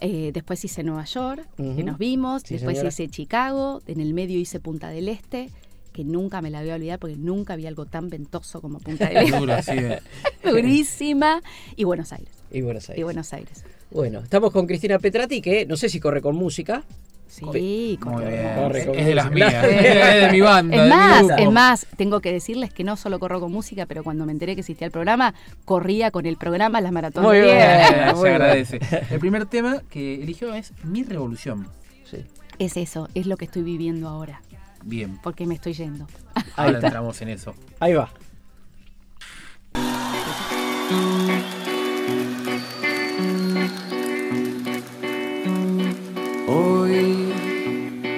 [0.00, 2.42] Eh, después hice Nueva York, que nos vimos.
[2.44, 2.88] Sí, después señora.
[2.90, 3.82] hice Chicago.
[3.86, 5.50] En el medio hice Punta del Este,
[5.92, 9.08] que nunca me la voy a olvidar porque nunca vi algo tan ventoso como Punta
[9.08, 9.62] del Este.
[9.62, 9.70] Sí.
[9.72, 9.98] eh.
[10.48, 11.42] Durísima.
[11.76, 12.32] Y Buenos Aires.
[12.50, 13.00] Y Buenos Aires.
[13.00, 13.64] Y Buenos Aires.
[13.90, 16.84] Bueno, estamos con Cristina Petrati, que no sé si corre con música.
[17.28, 18.98] Sí, corre.
[18.98, 19.52] Es de las mías.
[19.64, 20.76] Es de mi banda.
[20.76, 24.24] Es más, es más, tengo que decirles que no solo corro con música, pero cuando
[24.26, 27.28] me enteré que existía el programa, corría con el programa las maratones.
[27.28, 28.16] Muy de bien.
[28.16, 28.80] Se agradece.
[29.10, 31.68] El primer tema que eligió es Mi Revolución.
[32.10, 32.24] Sí.
[32.58, 34.42] Es eso, es lo que estoy viviendo ahora,
[34.82, 35.18] Bien.
[35.22, 36.06] porque me estoy yendo.
[36.34, 36.86] Ahí Ahora está.
[36.88, 37.54] entramos en eso.
[37.78, 38.10] Ahí va.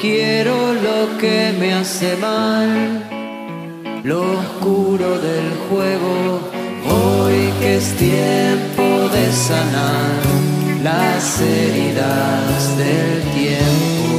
[0.00, 3.02] quiero lo que me hace mal,
[4.02, 6.40] lo oscuro del juego.
[6.86, 10.22] Hoy que es tiempo de sanar
[10.82, 14.14] las heridas del tiempo.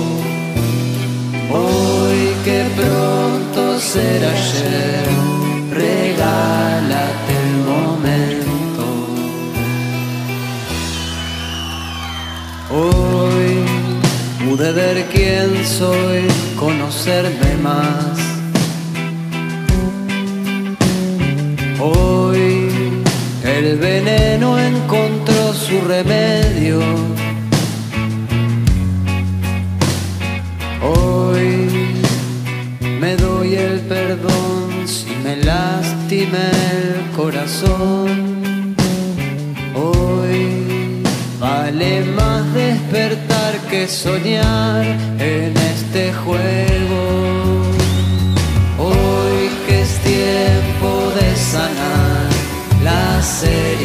[1.51, 5.05] Hoy que pronto será ayer,
[5.71, 8.85] regálate el momento.
[12.71, 13.54] Hoy
[14.55, 18.17] pude ver quién soy, conocerme más.
[21.79, 22.69] Hoy
[23.43, 26.79] el veneno encontró su remedio.
[30.81, 31.67] Hoy
[33.01, 38.04] me doy el perdón si me lastimé el corazón.
[43.87, 44.83] Soñar
[45.19, 47.03] en este juego.
[48.79, 52.29] Hoy que es tiempo de sanar
[52.83, 53.84] las heridas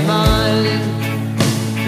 [0.00, 0.64] Mal,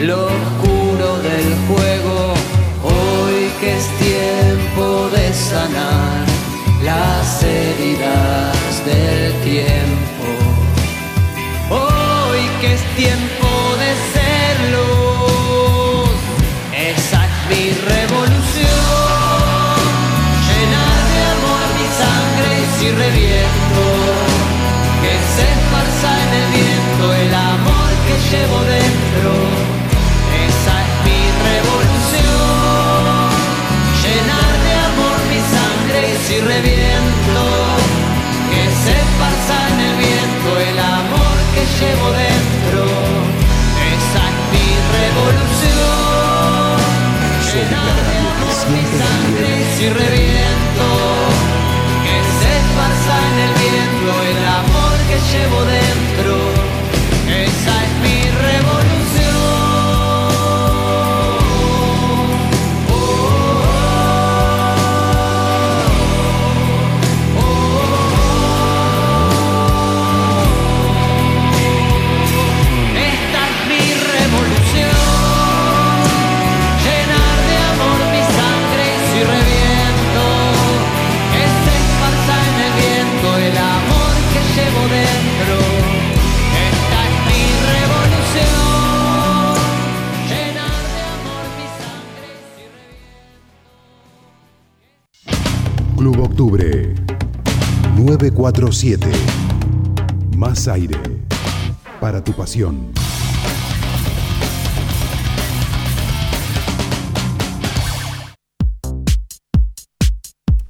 [0.02, 2.34] lo oscuro del juego.
[2.82, 6.26] Hoy que es tiempo de sanar
[6.84, 10.26] las heridas del tiempo.
[11.70, 13.48] Hoy que es tiempo
[13.82, 16.16] de ser luz,
[16.76, 18.74] esa es mi revolución.
[20.48, 23.73] Llenar de amor mi sangre y si reviento,
[28.34, 29.30] llevo dentro.
[30.46, 31.20] Esa es mi
[31.50, 33.28] revolución.
[34.02, 37.44] Llenar de amor mi sangre y si reviento,
[38.50, 42.82] que se esparza en el viento el amor que llevo dentro.
[43.94, 44.68] Esa es mi
[44.98, 46.76] revolución.
[47.50, 50.86] Llenar de amor mi sangre y si reviento,
[52.04, 55.93] que se esparza en el viento el amor que llevo dentro.
[98.44, 99.10] 947.
[100.36, 100.98] Más aire
[101.98, 102.92] para tu pasión.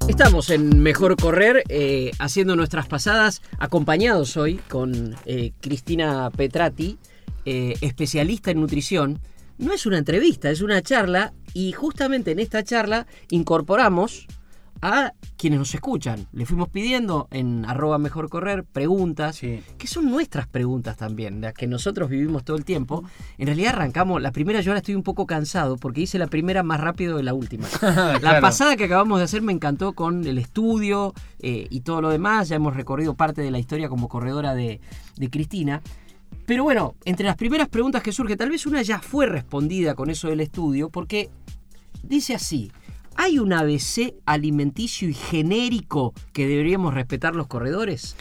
[0.06, 6.98] Estamos en Mejor Correr eh, haciendo nuestras pasadas, acompañados hoy con eh, Cristina Petrati,
[7.44, 9.18] eh, especialista en nutrición.
[9.58, 14.28] No es una entrevista, es una charla y justamente en esta charla incorporamos
[14.82, 16.26] a quienes nos escuchan.
[16.32, 19.62] Le fuimos pidiendo en arroba mejor correr preguntas, Sí.
[19.78, 23.02] que son nuestras preguntas también, las que nosotros vivimos todo el tiempo.
[23.38, 26.62] En realidad arrancamos, la primera yo ahora estoy un poco cansado porque hice la primera
[26.62, 27.66] más rápido de la última.
[28.22, 32.10] La pasada que acabamos de hacer me encantó con el estudio eh, y todo lo
[32.10, 32.48] demás.
[32.48, 34.80] Ya hemos recorrido parte de la historia como corredora de,
[35.16, 35.80] de Cristina.
[36.46, 40.10] Pero bueno, entre las primeras preguntas que surge, tal vez una ya fue respondida con
[40.10, 41.30] eso del estudio, porque
[42.02, 42.70] dice así.
[43.16, 48.16] ¿Hay un ABC alimenticio y genérico que deberíamos respetar los corredores?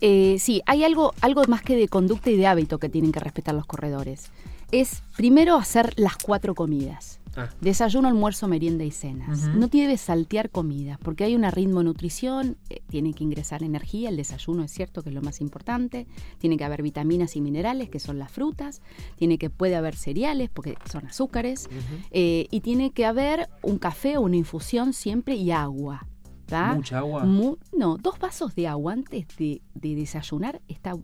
[0.00, 3.20] Eh, sí, hay algo, algo más que de conducta y de hábito que tienen que
[3.20, 4.30] respetar los corredores.
[4.72, 7.19] Es primero hacer las cuatro comidas.
[7.36, 7.48] Ah.
[7.60, 9.44] Desayuno, almuerzo, merienda y cenas.
[9.46, 9.58] Ujú.
[9.58, 14.08] No te debes saltear comidas, porque hay un ritmo nutrición, eh, tiene que ingresar energía,
[14.08, 16.06] el desayuno es cierto que es lo más importante,
[16.38, 18.82] tiene que haber vitaminas y minerales, que son las frutas,
[19.16, 21.68] tiene que puede haber cereales, porque son azúcares,
[22.10, 26.06] eh, y tiene que haber un café o una infusión siempre y agua.
[26.46, 26.74] ¿tá?
[26.74, 27.24] Mucha agua.
[27.24, 30.96] Mu- no, dos vasos de agua antes de, de desayunar está...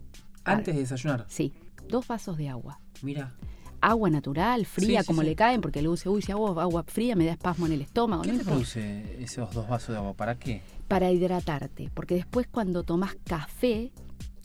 [0.43, 1.25] Antes de desayunar.
[1.29, 1.53] Sí,
[1.87, 2.81] dos vasos de agua.
[3.01, 3.33] Mira.
[3.81, 5.27] Agua natural, fría, Sí, como sí.
[5.27, 7.81] le caen, porque luego dice, uy, si hago agua fría me da espasmo en el
[7.81, 8.23] estómago.
[8.23, 10.13] ¿Qué No te produce esos dos vasos de agua?
[10.13, 10.61] ¿Para qué?
[10.87, 13.91] Para hidratarte, porque después cuando tomas café,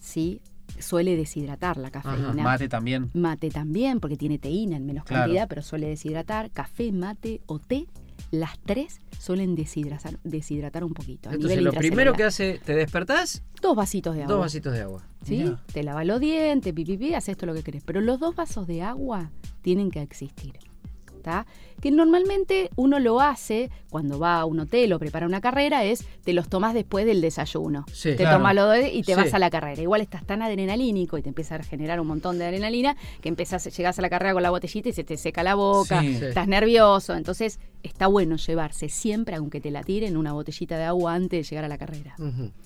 [0.00, 0.40] sí,
[0.78, 2.32] suele deshidratar la cafeína.
[2.42, 3.10] Mate también.
[3.14, 5.24] Mate también, porque tiene teína en menos Claro.
[5.24, 6.50] cantidad, pero suele deshidratar.
[6.50, 7.86] Café, mate o té,
[8.32, 11.28] las tres suelen deshidratar, deshidratar un poquito.
[11.30, 14.34] a Entonces nivel lo primero que hace, te despertás, Dos vasitos de agua.
[14.34, 15.02] dos vasitos de agua.
[15.24, 15.36] ¿sí?
[15.44, 15.62] Mirá.
[15.72, 17.84] Te lavas los dientes, pi, pi, pi, haces todo lo que querés.
[17.84, 20.54] Pero los dos vasos de agua tienen que existir.
[21.22, 21.46] ¿Tá?
[21.80, 26.04] Que normalmente uno lo hace cuando va a un hotel o prepara una carrera, es
[26.24, 27.84] te los tomas después del desayuno.
[27.92, 28.10] Sí.
[28.10, 28.38] te Claro.
[28.38, 29.20] tomas los dos y te Sí.
[29.20, 29.80] vas a la carrera.
[29.82, 33.64] Igual estás tan adrenalínico y te empieza a generar un montón de adrenalina que empezás,
[33.76, 36.18] llegás a la carrera con la botellita y se te seca la boca, Sí.
[36.22, 37.14] Estás nervioso.
[37.14, 41.50] Entonces está bueno llevarse siempre, aunque te la tiren, una botellita de agua antes de
[41.50, 42.14] llegar a la carrera.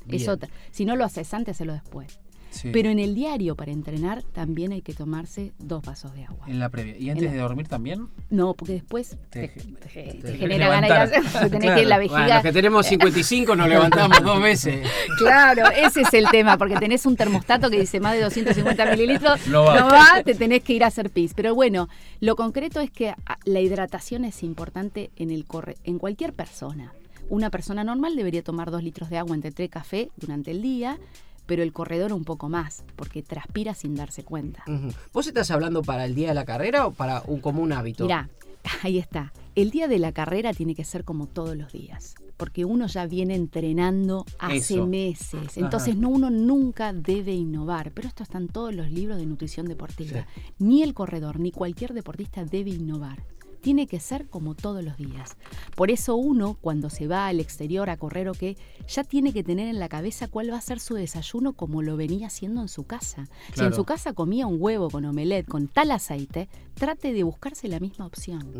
[0.08, 0.48] Es otra.
[0.70, 2.18] Si no lo haces antes, hacelo después.
[2.56, 2.70] Sí.
[2.72, 6.46] Pero en el diario para entrenar también hay que tomarse dos vasos de agua.
[6.48, 6.96] En la previa.
[6.98, 8.08] ¿Y antes la- de dormir también?
[8.30, 11.36] No, porque después Te- te, te- te tenés que genera ganas de ir a levantar.
[11.36, 12.34] hacer, tenés que ir la Bueno, vejiga.
[12.36, 14.86] los que tenemos 55 nos levantamos dos veces.
[15.18, 19.46] Claro, ese es el tema, porque tenés un termostato que dice más de 250 mililitros,
[19.48, 20.14] No no va.
[20.16, 20.22] va.
[20.24, 21.32] te tenés que ir a hacer pis.
[21.34, 21.88] Pero bueno,
[22.20, 26.92] lo concreto es que ah, la hidratación es importante en, el corre en cualquier persona.
[27.28, 30.62] Una persona normal debería tomar dos litros de agua entre té y café durante el
[30.62, 30.98] día,
[31.46, 34.64] pero el corredor un poco más, porque transpira sin darse cuenta.
[34.66, 34.90] Ujú.
[35.12, 38.04] ¿Vos estás hablando para el día de la carrera o para un común hábito?
[38.04, 38.28] Mirá,
[38.82, 39.32] ahí está.
[39.54, 43.06] El día de la carrera tiene que ser como todos los días, porque uno ya
[43.06, 44.86] viene entrenando hace Eso.
[44.86, 45.56] meses.
[45.56, 49.66] Entonces no, uno nunca debe innovar, pero esto está en todos los libros de nutrición
[49.66, 50.26] deportiva.
[50.58, 53.22] Ni el corredor ni cualquier deportista debe innovar.
[53.66, 55.36] Tiene que ser como todos los días.
[55.74, 59.42] Por eso uno, cuando se va al exterior a correr o qué, ya tiene que
[59.42, 62.68] tener en la cabeza cuál va a ser su desayuno como lo venía haciendo en
[62.68, 63.26] su casa.
[63.56, 67.66] Si en su casa comía un huevo con omelette, con tal aceite, trate de buscarse
[67.66, 68.52] la misma opción.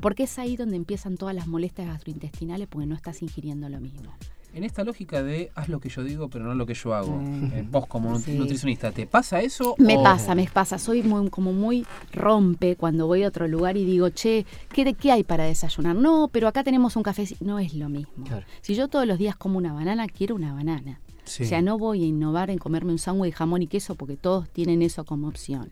[0.00, 4.12] Porque es ahí donde empiezan todas las molestias gastrointestinales porque no estás ingiriendo lo mismo.
[4.54, 7.20] En esta lógica de haz lo que yo digo, pero no lo que yo hago.
[7.52, 8.32] eh, vos como Sí.
[8.38, 9.74] nutricionista, ¿te pasa eso?
[9.78, 10.78] Me o- pasa, me pasa.
[10.78, 15.10] Soy muy, como muy rompe cuando voy a otro lugar y digo, che, ¿qué, qué
[15.12, 15.96] hay para desayunar?
[15.96, 17.24] No, pero acá tenemos un café.
[17.40, 18.12] No es lo mismo.
[18.24, 18.46] Claro.
[18.60, 21.00] Si yo todos los días como una banana, quiero una banana.
[21.24, 21.42] Sí.
[21.44, 24.16] O sea, no voy a innovar en comerme un sándwich de jamón y queso porque
[24.16, 25.68] todos tienen eso como opción.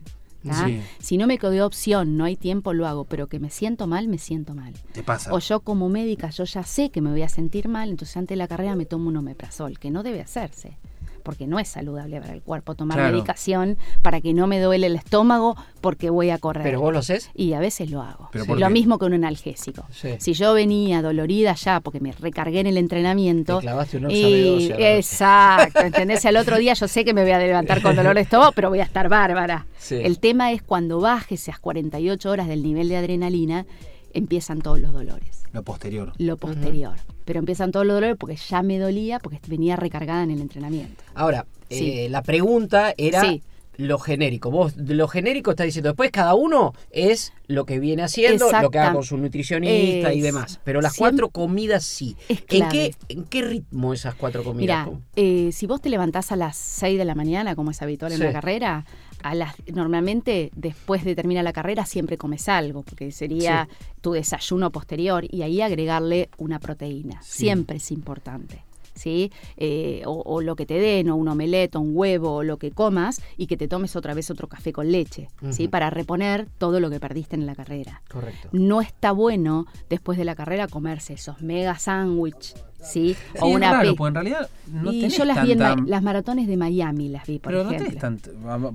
[0.99, 4.07] Si no me quedó opción, no hay tiempo, lo hago, pero que me siento mal,
[4.07, 4.73] me siento mal.
[4.91, 5.33] Te pasa.
[5.33, 8.29] O yo como médica, yo ya sé que me voy a sentir mal, entonces antes
[8.29, 10.77] de la carrera me tomo un omeprazol, que no debe hacerse,
[11.23, 13.13] porque no es saludable para el cuerpo tomar Claro.
[13.15, 16.63] medicación para que no me duele el estómago porque voy a correr.
[16.63, 17.29] ¿Pero vos lo haces?
[17.33, 18.29] Y a veces lo hago.
[18.31, 18.73] ¿Pero por Lo qué?
[18.73, 19.85] mismo que un analgésico.
[19.91, 20.09] Sí.
[20.19, 23.57] Si yo venía dolorida ya porque me recargué en el entrenamiento.
[23.57, 24.97] Te clavaste un y- B12 a la noche.
[24.97, 26.25] Exacto, ¿entendés?
[26.25, 28.69] Al otro día yo sé que me voy a levantar con dolor de estómago, pero
[28.69, 29.65] voy a estar bárbara.
[29.77, 29.95] Sí.
[30.01, 33.65] El tema es cuando bajes esas 48 horas del nivel de adrenalina,
[34.13, 36.13] empiezan todos los dolores Lo posterior.
[36.17, 36.95] lo posterior.
[37.25, 41.03] Pero empiezan todos los dolores porque ya me dolía, porque venía recargada en el entrenamiento.
[41.15, 41.91] Ahora, Sí.
[42.01, 43.41] eh, la pregunta era Sí.
[43.77, 44.51] lo genérico.
[44.51, 48.77] Vos lo genérico está diciendo, después cada uno es lo que viene haciendo, lo que
[48.79, 50.59] haga con su nutricionista y demás.
[50.63, 52.15] Pero las cuatro comidas sí.
[52.29, 54.89] ¿En qué, ¿En qué ritmo esas cuatro comidas?
[55.15, 58.19] Eh, si vos te levantás a las 6 de la mañana, como es habitual en
[58.19, 58.23] Sí.
[58.25, 58.85] la carrera,
[59.23, 63.67] a las, normalmente después de terminar la carrera siempre comes algo, porque sería
[64.01, 67.21] tu desayuno posterior y ahí agregarle una proteína.
[67.21, 67.45] Sí.
[67.45, 68.63] Siempre es importante.
[68.95, 69.31] ¿sí?
[69.57, 72.57] Eh, o, o lo que te den, o un omelette, o un huevo, o lo
[72.57, 75.67] que comas, y que te tomes otra vez otro café con leche, ¿sí?
[75.67, 78.01] Para reponer todo lo que perdiste en la carrera.
[78.09, 78.49] Correcto.
[78.51, 83.15] No está bueno después de la carrera comerse esos mega sándwich, ¿sí?
[83.15, 85.59] Sí, o es una raro, porque en realidad no y tenés yo las vi en
[85.59, 87.87] tanta- las maratones de Miami, las vi, por Pero no ejemplo.
[87.87, 88.31] tenés tanto.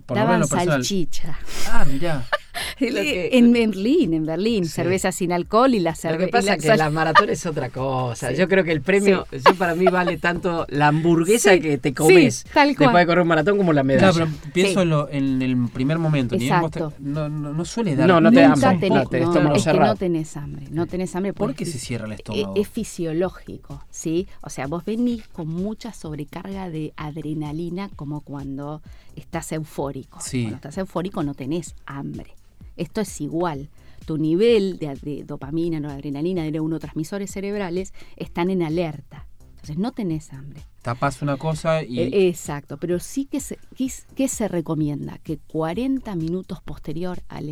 [0.06, 1.38] Por lo menos Daban lo salchicha.
[1.70, 2.24] Ah, mirá.
[2.80, 4.70] Lo que- en Berlín, en Berlín, Sí.
[4.72, 6.26] cerveza sin alcohol y la Lo cerveza.
[6.26, 8.30] que pasa es que las maratones es otra cosa.
[8.32, 8.36] Sí.
[8.36, 11.94] Yo creo que el premio, yo para mí vale tanto la hamburguesa Sí, que te
[11.94, 13.02] comes sí, tal después cual.
[13.02, 14.12] de correr un maratón como la medalla.
[14.12, 14.80] Claro, pero pienso Sí.
[14.82, 16.34] en, lo- en el primer momento.
[16.34, 16.96] ni bien vos te- Exacto.
[17.00, 18.08] no, no, no suele dar.
[18.08, 21.14] No, no te hambre, tenés- no, te no, es que no tenés hambre, no tenés
[21.14, 21.32] hambre.
[21.34, 22.54] ¿Por porque qué se cierra el e- estómago?
[22.56, 24.28] Es, fisiológico, ¿sí?
[24.42, 28.80] O sea, vos venís con mucha sobrecarga de adrenalina como cuando
[29.16, 30.20] estás eufórico.
[30.20, 30.42] Sí.
[30.42, 32.34] Cuando estás eufórico no tenés hambre.
[32.76, 33.68] Esto es igual.
[34.06, 39.26] Tu nivel de, de dopamina, noradrenalina, de neurotransmisores cerebrales están en alerta.
[39.50, 40.62] Entonces no tenés hambre.
[40.82, 41.98] Tapás una cosa y.
[41.98, 47.48] Eh, Exacto, pero sí que se, que, que se recomienda que 40 minutos posterior al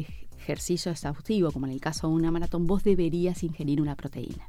[0.46, 4.46] ejercicio exhaustivo, como en el caso de una maratón, vos deberías ingerir una proteína.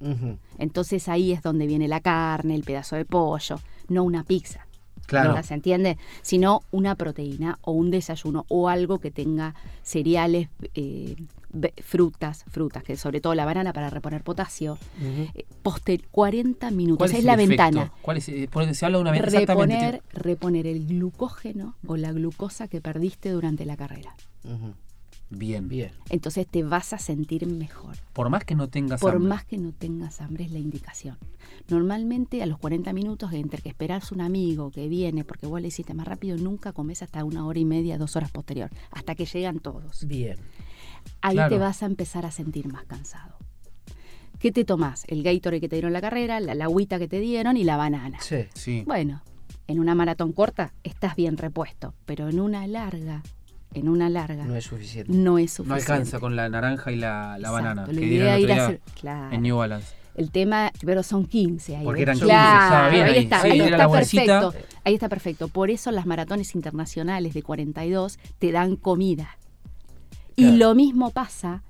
[0.60, 4.68] Entonces ahí es donde viene la carne, el pedazo de pollo, no una pizza.
[5.08, 5.34] Claro.
[5.36, 5.42] ¿no?
[5.42, 5.98] ¿Se entiende?
[6.22, 11.16] Sino una proteína o un desayuno o algo que tenga cereales, eh,
[11.82, 14.78] frutas, frutas, que sobre todo la banana para reponer potasio.
[15.02, 17.50] Eh, poster 40 minutos, ¿Cuál es, la efecto?
[17.50, 17.94] ventana.
[18.02, 19.40] ¿Cuál es, eh, porque se habla de una ventana.
[19.40, 24.14] Reponer, reponer el glucógeno o la glucosa que perdiste durante la carrera.
[25.30, 25.92] Bien, Bien.
[26.10, 27.96] Entonces te vas a sentir mejor.
[28.14, 29.28] Por más que no tengas Por hambre.
[29.30, 31.18] más que no tengas hambre es la indicación.
[31.70, 35.68] Normalmente a los 40 minutos, entre que esperarse un amigo que viene porque vos le
[35.68, 39.26] hiciste más rápido, nunca comes hasta una hora y media, dos horas posterior, hasta que
[39.26, 40.06] llegan todos.
[40.08, 40.38] Bien.
[41.22, 41.56] Ahí Claro.
[41.56, 43.36] te vas a empezar a sentir más cansado.
[44.40, 45.04] ¿Qué te tomás?
[45.08, 47.76] El Gatorade que te dieron la carrera, la, la agüita que te dieron y la
[47.76, 48.20] banana.
[48.22, 48.46] Sí.
[48.54, 48.84] Sí.
[48.86, 49.22] Bueno,
[49.68, 53.24] en una maratón corta estás bien repuesto, pero en una larga,
[53.74, 55.12] en una larga, No no es suficiente.
[55.12, 55.74] es, No suficiente.
[55.74, 58.56] alcanza con la naranja y la, la banana la que dieron el ir otro a
[58.56, 59.36] día hacer- claro.
[59.36, 59.94] en New Balance.
[60.16, 61.84] El tema, pero son 15 ahí.
[61.86, 63.24] Porque eran 15, Claro, estaba bien ahí, ahí.
[63.26, 64.54] está, Sí, ahí está perfecto.
[64.84, 65.48] Ahí está perfecto.
[65.48, 69.38] Por eso las maratones internacionales de 42 te dan comida.
[70.36, 70.54] Claro.
[70.54, 71.62] Y lo mismo pasa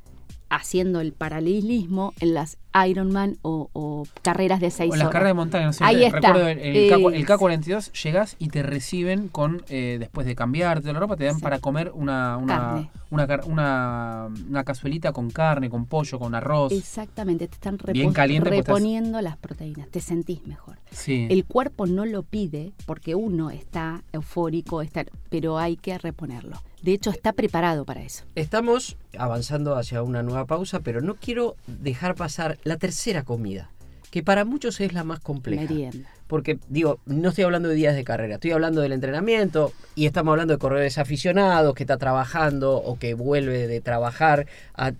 [0.50, 2.58] haciendo el paralelismo en las
[2.88, 5.12] Ironman o, o carreras de 6 O en las horas.
[5.14, 6.30] carreras de montaña, no sé, Ahí está.
[6.52, 10.94] el, el K, el Es- K42, llegás y te reciben con, eh, después de cambiarte
[10.94, 11.42] la ropa, te dan Sí.
[11.42, 16.72] para comer una, una, una, car- una, una cazuelita con carne, con pollo, con arroz.
[16.72, 20.78] Exactamente, te están Bien caliente, pues estás- reponiendo las proteínas, te sentís mejor.
[20.92, 21.28] Sí.
[21.32, 26.62] El cuerpo no lo pide porque uno está eufórico, está, pero hay que reponerlo.
[26.82, 28.24] De hecho, está preparado para eso.
[28.36, 33.70] Estamos avanzando hacia una nueva pausa, pero no quiero dejar pasar la tercera comida,
[34.12, 35.64] que para muchos es la más compleja.
[35.64, 36.10] Merienda.
[36.28, 40.32] Porque, digo, no estoy hablando de días de carrera, estoy hablando del entrenamiento y estamos
[40.34, 44.46] hablando de corredores aficionados que está trabajando o que vuelve de trabajar.
[44.76, 44.92] a-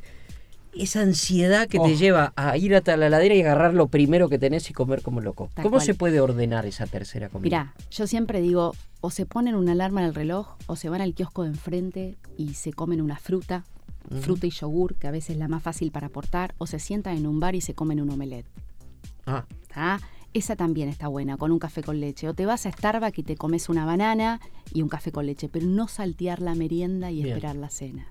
[0.74, 1.84] esa ansiedad que Oh.
[1.86, 5.02] te lleva a ir hasta la heladera y agarrar lo primero que tenés y comer
[5.02, 5.50] como loco.
[5.54, 5.86] Tal ¿Cómo cual.
[5.86, 7.46] se puede ordenar esa tercera comida?
[7.46, 11.02] Mirá, yo siempre digo, o se ponen una alarma en el reloj, o se van
[11.02, 13.64] al kiosco de enfrente y se comen una fruta,
[14.22, 17.18] fruta y yogur, que a veces es la más fácil para aportar, o se sientan
[17.18, 18.48] en un bar y se comen un omelette.
[19.26, 20.00] Ah, ¿tá?
[20.34, 22.30] Esa también está buena, con un café con leche.
[22.30, 24.40] O te vas a Starbucks y te comes una banana
[24.74, 27.28] y un café con leche, pero no saltear la merienda y Bien.
[27.30, 28.08] esperar la cena.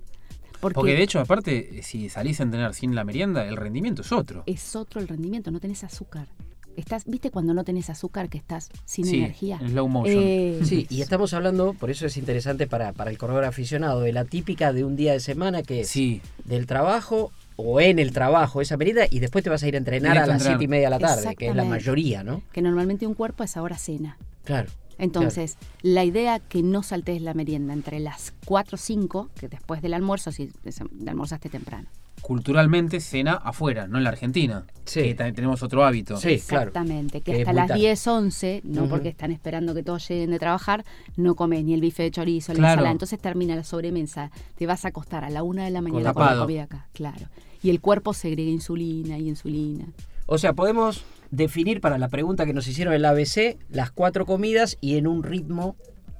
[0.61, 4.13] Porque, Porque de hecho, aparte, si salís a entrenar sin la merienda, el rendimiento es
[4.13, 4.43] otro.
[4.47, 6.29] es otro el rendimiento, no tenés azúcar.
[6.77, 9.59] Estás, ¿Viste cuando no tenés azúcar que estás sin Sí, energía?
[9.63, 10.19] en slow motion.
[10.23, 14.13] Eh, sí, y estamos hablando, por eso es interesante para, para el corredor aficionado, de
[14.13, 18.13] la típica de un día de semana que es Sí, del trabajo o en el
[18.13, 20.59] trabajo esa merienda y después te vas a ir a entrenar a a las entrenar.
[20.59, 22.43] siete y media de la tarde, que es la mayoría, ¿no?
[22.53, 24.19] que normalmente un cuerpo es ahora cena.
[24.45, 24.69] Claro.
[24.99, 29.83] Entonces, la idea que no saltes la merienda entre las 4 o 5, que después
[29.83, 30.51] del almuerzo, si
[31.07, 31.89] almorzaste temprano.
[32.23, 34.65] culturalmente cena afuera, no en la Argentina.
[34.85, 35.03] Sí.
[35.03, 36.17] Que también tenemos otro hábito.
[36.17, 36.69] Sí, claro.
[36.69, 37.81] Exactamente, que hasta las tarde.
[37.81, 40.85] 10, 11, no porque están esperando que todos lleguen de trabajar,
[41.17, 42.73] no comes ni el bife de chorizo, la Claro.
[42.73, 42.93] ensalada.
[42.93, 46.23] Entonces termina la sobremesa, te vas a acostar a la 1 de la mañana con,
[46.23, 46.41] tapado.
[46.41, 47.27] la comida acá, claro.
[47.63, 49.85] Y el cuerpo segrega insulina y insulina.
[50.27, 54.27] O sea, podemos definir para la pregunta que nos hicieron en la ABC las cuatro
[54.27, 55.77] comidas y en un ritmo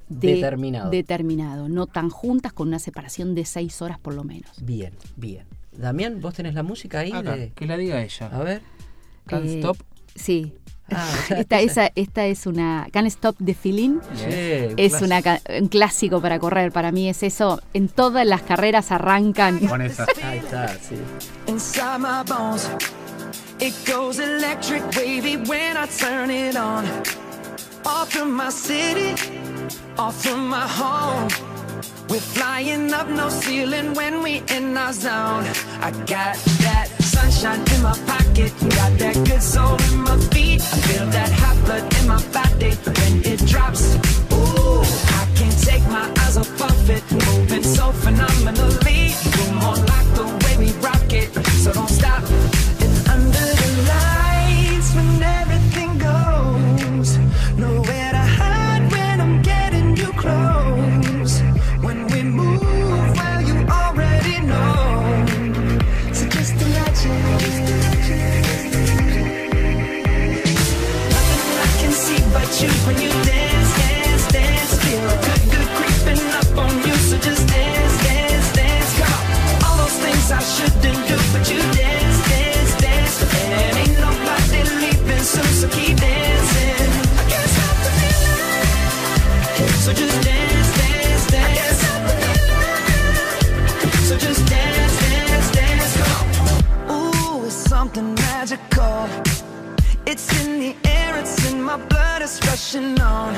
[0.09, 0.89] de- determinado.
[0.89, 4.51] Determinado, no tan juntas con una separación de 6 horas por lo menos.
[4.63, 5.45] Bien, bien.
[5.77, 7.11] Damián, ¿vos tenés la música ahí?
[7.11, 8.27] Acá, de- que la diga ella.
[8.27, 8.61] A ver.
[9.27, 9.77] Can't Eh, stop.
[10.15, 10.53] Sí.
[10.89, 11.05] Ah,
[11.37, 12.87] esta, esa- esta es una.
[12.93, 13.99] Can't Stop the Feeling.
[14.15, 14.23] Sí,
[14.77, 16.71] Es clas- una, ca- un clásico para correr.
[16.71, 17.61] Para mí es eso.
[17.73, 19.59] En todas las carreras arrancan.
[19.67, 20.05] Con esa.
[20.23, 20.95] Ahí está, sí.
[23.59, 26.85] It goes electric wavy when I turn it on.
[27.87, 29.15] Off from my city,
[29.97, 31.27] off from my home.
[32.07, 35.45] We're flying up no ceiling when we in our zone.
[35.81, 40.61] I got that sunshine in my pocket, got that good soul in my feet.
[40.61, 43.95] I feel that hot blood in my body when it drops.
[44.33, 44.81] Ooh,
[45.19, 49.15] I can't take my eyes off of it, moving so phenomenally.
[49.35, 52.23] You're more like the way we rock it, so don't stop.
[102.27, 103.35] Blood, rushing on.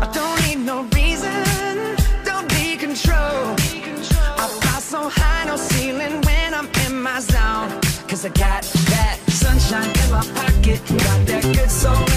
[0.00, 3.54] I don't need no reason, don't need control.
[4.38, 7.80] I fly so high, no ceiling when I'm in my zone.
[8.08, 12.09] Cause I got that sunshine in my pocket, got that good soul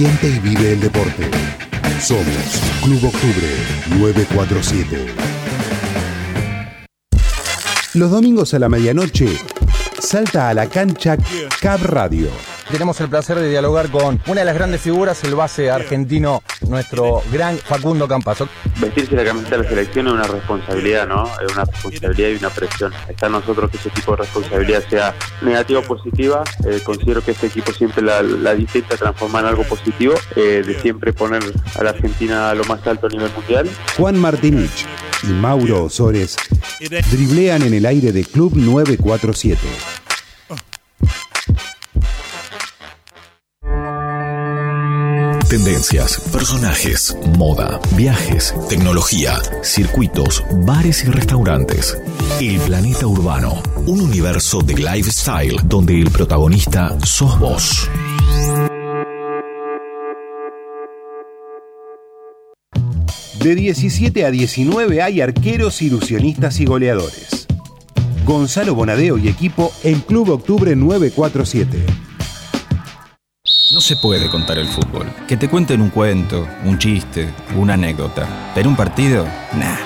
[0.00, 1.28] y vive el deporte.
[2.00, 3.48] Somos Club Octubre
[3.98, 5.06] 947.
[7.94, 9.26] Los domingos a la medianoche,
[9.98, 11.16] salta a la cancha
[11.60, 12.57] Cab Radio.
[12.70, 17.22] Tenemos el placer de dialogar con una de las grandes figuras, el base argentino, nuestro
[17.32, 18.46] gran Facundo Campazo.
[18.78, 21.24] vestirse la camiseta de la selección es una responsabilidad, ¿no?
[21.24, 22.92] Es una responsabilidad y una presión.
[23.08, 26.44] Está en nosotros que ese tipo de responsabilidad sea negativa o positiva.
[26.66, 30.78] Eh, considero que este equipo siempre la, la intenta transformar en algo positivo, eh, de
[30.80, 31.42] siempre poner
[31.74, 33.70] a la Argentina a lo más alto a nivel mundial.
[33.96, 34.86] Juan Martinich
[35.22, 36.36] y Mauro Osores
[37.10, 39.58] driblean en el aire de Club 947.
[45.48, 51.96] Tendencias, personajes, moda, viajes, tecnología, circuitos, bares y restaurantes.
[52.38, 57.90] El planeta urbano, un universo de lifestyle donde el protagonista sos vos.
[63.42, 67.46] De 17 a 19 hay arqueros, ilusionistas y goleadores.
[68.26, 72.07] Gonzalo Bonadeo y equipo en Club Octubre 947.
[73.70, 75.12] No se puede contar el fútbol.
[75.26, 78.52] Que te cuenten un cuento, un chiste, una anécdota.
[78.54, 79.76] Pero un partido, nah.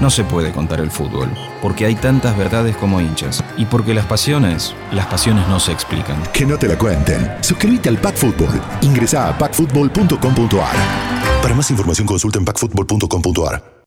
[0.00, 1.28] No se puede contar el fútbol,
[1.60, 3.42] porque hay tantas verdades como hinchas.
[3.56, 6.22] Y porque las pasiones, las pasiones no se explican.
[6.32, 7.32] Que no te la cuenten.
[7.40, 8.60] Suscríbete al Pack Fútbol.
[8.82, 10.76] Ingresa a packfutbol.com.ar.
[11.42, 13.84] Para más información consulta en packfutbol.com.ar.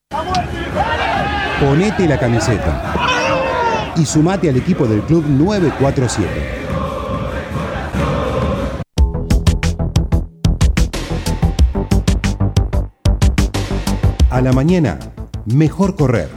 [1.61, 6.66] Ponete la camiseta y sumate al equipo del Club 947.
[14.37, 14.99] A la mañana,
[15.47, 16.29] mejor correr.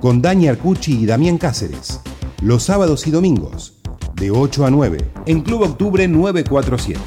[0.00, 2.00] Con Dani Arcucci y Damián Cáceres.
[2.40, 3.74] Los sábados y domingos,
[4.14, 7.00] de 8 a 9, en Club Octubre 947.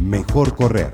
[0.00, 0.90] Mejor correr.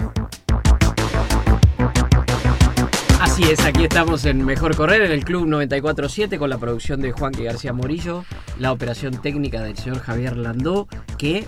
[3.18, 7.12] Así es, aquí estamos en Mejor Correr, en el Club 947, con la producción de
[7.12, 8.26] Juan García Morillo,
[8.58, 11.46] la operación técnica del señor Javier Landó, que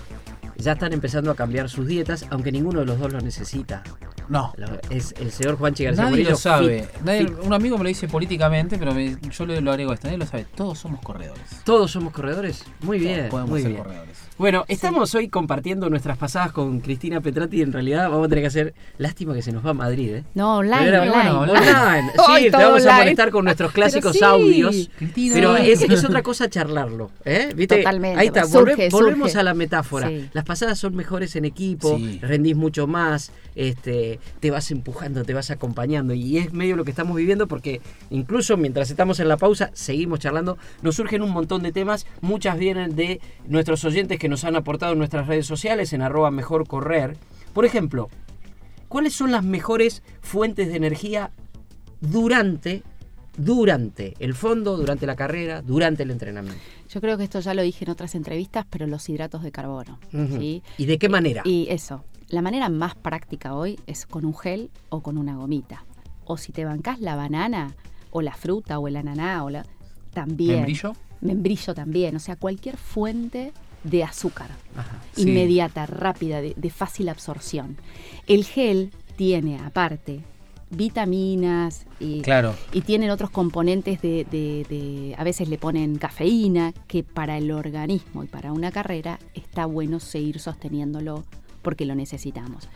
[0.57, 3.83] ya están empezando a cambiar sus dietas, aunque ninguno de los dos lo necesita.
[4.29, 4.53] No.
[4.57, 6.83] Lo- Es el señor Juanchi García Nadie lo sabe.
[6.83, 7.37] fit, Nadie- fit.
[7.43, 10.07] un amigo me lo dice políticamente, pero me- yo le lo agrego esto.
[10.07, 10.45] Nadie lo sabe.
[10.55, 11.43] Todos somos corredores.
[11.65, 12.63] ¿Todos somos corredores?
[12.81, 13.83] Muy bien, Todos podemos muy ser bien.
[13.83, 14.17] corredores.
[14.39, 18.43] Bueno, estamos hoy compartiendo nuestras pasadas con Cristina Petrati y en realidad vamos a tener
[18.43, 20.23] que hacer, lástima que se nos va a Madrid, ¿eh?
[20.33, 21.31] No, online, Pero era- online.
[21.35, 22.11] bueno, online.
[22.29, 24.23] Hoy Sí, te vamos a molestar con nuestros Pero clásicos sí.
[24.23, 24.89] audios.
[24.97, 25.33] Cristina.
[25.35, 27.51] Pero es, es otra cosa charlarlo, ¿eh?
[27.53, 27.79] ¿Viste?
[27.79, 29.39] Totalmente, Ahí está, surge, volve- volvemos surge.
[29.41, 30.07] a la metáfora.
[30.07, 30.29] Sí.
[30.31, 32.19] Las pasadas son mejores en equipo, Sí.
[32.21, 36.91] rendís mucho más, este, te vas empujando, te vas acompañando y es medio lo que
[36.91, 41.61] estamos viviendo porque incluso mientras estamos en la pausa seguimos charlando, nos surgen un montón
[41.61, 45.93] de temas, muchas vienen de nuestros oyentes que nos han aportado en nuestras redes sociales
[45.93, 47.17] en arroba mejor correr.
[47.53, 48.09] Por ejemplo,
[48.87, 51.31] ¿cuáles son las mejores fuentes de energía
[52.01, 52.83] durante,
[53.37, 56.61] durante el fondo, durante la carrera, durante el entrenamiento?
[56.89, 59.99] Yo creo que esto ya lo dije en otras entrevistas, pero los hidratos de carbono.
[60.11, 60.63] ¿sí?
[60.77, 61.41] ¿Y de qué manera?
[61.45, 65.83] Y eso, la manera más práctica hoy es con un gel o con una gomita.
[66.25, 67.75] O si te bancás la banana,
[68.11, 69.65] o la fruta, o el ananá, o la...
[70.13, 70.57] También.
[70.57, 70.93] ¿Membrillo?
[71.21, 72.15] Membrillo también.
[72.15, 73.51] O sea, cualquier fuente
[73.83, 74.49] de azúcar.
[75.15, 75.23] Sí.
[75.23, 77.77] Inmediata, rápida, de, de fácil absorción.
[78.27, 80.21] El gel tiene, aparte,
[80.71, 82.55] vitaminas y, Claro.
[82.73, 87.51] y tienen otros componentes de, de- de- a veces le ponen cafeína, que para el
[87.51, 91.23] organismo y para una carrera está bueno seguir sosteniéndolo
[91.61, 92.69] porque lo necesitamos.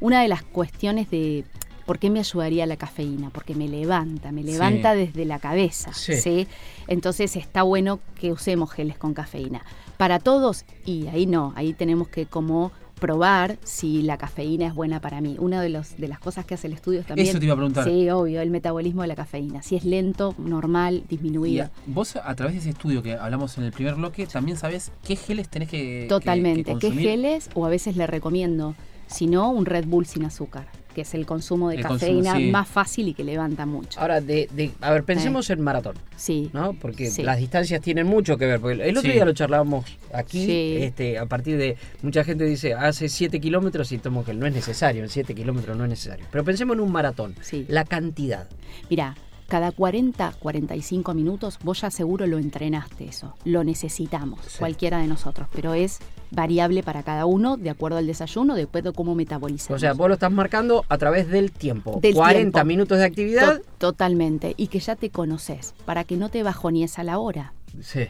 [0.00, 1.44] Una de las cuestiones de
[1.86, 4.52] por qué me ayudaría la cafeína, porque me levanta, me Sí.
[4.52, 6.14] levanta desde la cabeza, Sí.
[6.16, 6.46] ¿sí?
[6.88, 9.62] Entonces está bueno que usemos geles con cafeína.
[10.00, 14.98] Para todos, y ahí no, ahí tenemos que como probar si la cafeína es buena
[14.98, 15.36] para mí.
[15.38, 17.28] Una de, los, de las cosas que hace el estudio también.
[17.28, 17.84] Eso te iba a preguntar.
[17.84, 19.60] Sí, obvio, el metabolismo de la cafeína.
[19.62, 21.64] Si es lento, normal, disminuido.
[21.66, 24.90] a- vos a través de ese estudio que hablamos en el primer bloque, también sabes
[25.04, 26.72] qué geles tenés que Totalmente.
[26.76, 27.50] que ¿Qué geles?
[27.54, 28.74] O a veces le recomiendo,
[29.06, 32.36] si no, un Red Bull sin azúcar, que es el consumo de El consumo, cafeína
[32.36, 32.50] sí.
[32.50, 34.00] más fácil y que levanta mucho.
[34.00, 35.94] Ahora, de, de- a ver, pensemos en maratón.
[36.16, 36.50] Sí.
[36.52, 36.72] ¿No?
[36.74, 37.22] Porque Sí.
[37.22, 38.60] las distancias tienen mucho que ver.
[38.60, 39.14] Porque el otro Sí.
[39.14, 40.76] día lo charlábamos aquí, Sí.
[40.80, 41.76] este, a partir de.
[42.02, 45.76] Mucha gente dice, hace 7 kilómetros y tomo que no es necesario, en 7 kilómetros
[45.76, 46.26] no es necesario.
[46.30, 47.34] Pero pensemos en un maratón.
[47.68, 48.48] La cantidad.
[48.88, 49.16] Mira,
[49.50, 53.34] cada 40, 45 minutos vos ya seguro lo entrenaste eso.
[53.44, 55.48] Lo necesitamos, cualquiera de nosotros.
[55.52, 55.98] Pero es
[56.30, 59.76] variable para cada uno de acuerdo al desayuno, de acuerdo a cómo metabolizamos.
[59.76, 61.98] O sea, vos lo estás marcando a través del tiempo.
[62.00, 62.64] Del 40 tiempo.
[62.64, 63.58] minutos de actividad.
[63.58, 64.54] To- totalmente.
[64.56, 67.52] Y que ya te conoces, para que no te bajonies a la hora.
[67.82, 68.00] Sí.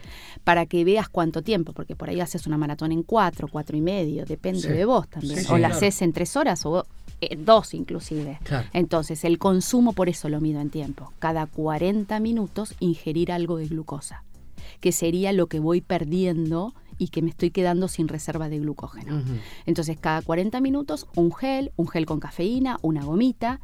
[0.44, 3.82] Para que veas cuánto tiempo, porque por ahí haces una maratón en cuatro, cuatro y
[3.82, 4.68] medio, depende Sí.
[4.68, 5.38] de vos también.
[5.38, 5.74] Sí, o la claro.
[5.76, 6.86] haces en tres horas o
[7.20, 8.38] eh, dos inclusive.
[8.44, 8.68] Claro.
[8.72, 11.12] Entonces, el consumo por eso lo mido en tiempo.
[11.18, 14.24] Cada 40 minutos ingerir algo de glucosa,
[14.80, 19.22] que sería lo que voy perdiendo y que me estoy quedando sin reserva de glucógeno.
[19.64, 23.58] Entonces, cada 40 minutos, un gel, un gel con cafeína, una gomita,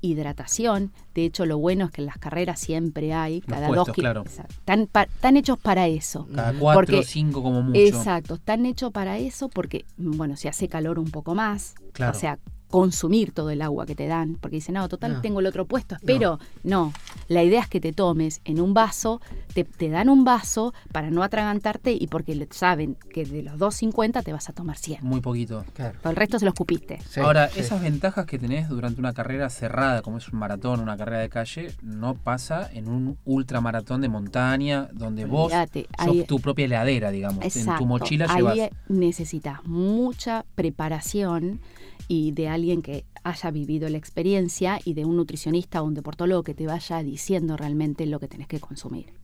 [0.00, 0.92] hidratación.
[1.14, 3.96] De hecho, lo bueno es que en las carreras siempre hay, Los cada puestos, dos
[3.96, 4.24] claro.
[4.24, 6.28] Están hechos para eso.
[6.34, 7.78] Cada cuatro Porque- o cinco como mucho.
[7.80, 12.16] Exacto, están hechos para eso porque, bueno, si hace calor un poco más, Claro.
[12.16, 12.38] o sea,
[12.70, 15.20] consumir todo el agua que te dan, porque dicen, no, total, No.
[15.20, 16.92] tengo el otro puesto, pero no.
[17.28, 19.20] la idea es que te tomes en un vaso,
[19.54, 23.58] te, te dan un vaso para no atragantarte y porque le- saben que de los
[23.58, 24.98] 2.50 te vas a tomar 100.
[25.02, 25.64] Muy poquito.
[25.74, 25.98] Claro.
[26.04, 26.98] El resto se los cupiste.
[27.22, 31.20] Ahora, esas ventajas que tenés durante una carrera cerrada, como es un maratón, una carrera
[31.20, 36.64] de calle, no pasa en un ultramaratón de montaña, donde vos sos ahí- tu propia
[36.66, 37.44] heladera, digamos.
[37.56, 38.58] En tu mochila Ahí llevas.
[38.88, 41.60] necesitas mucha preparación
[42.08, 46.42] y de alguien que haya vivido la experiencia y de un nutricionista o un deportólogo
[46.42, 49.15] que te vaya diciendo realmente lo que tenés que consumir.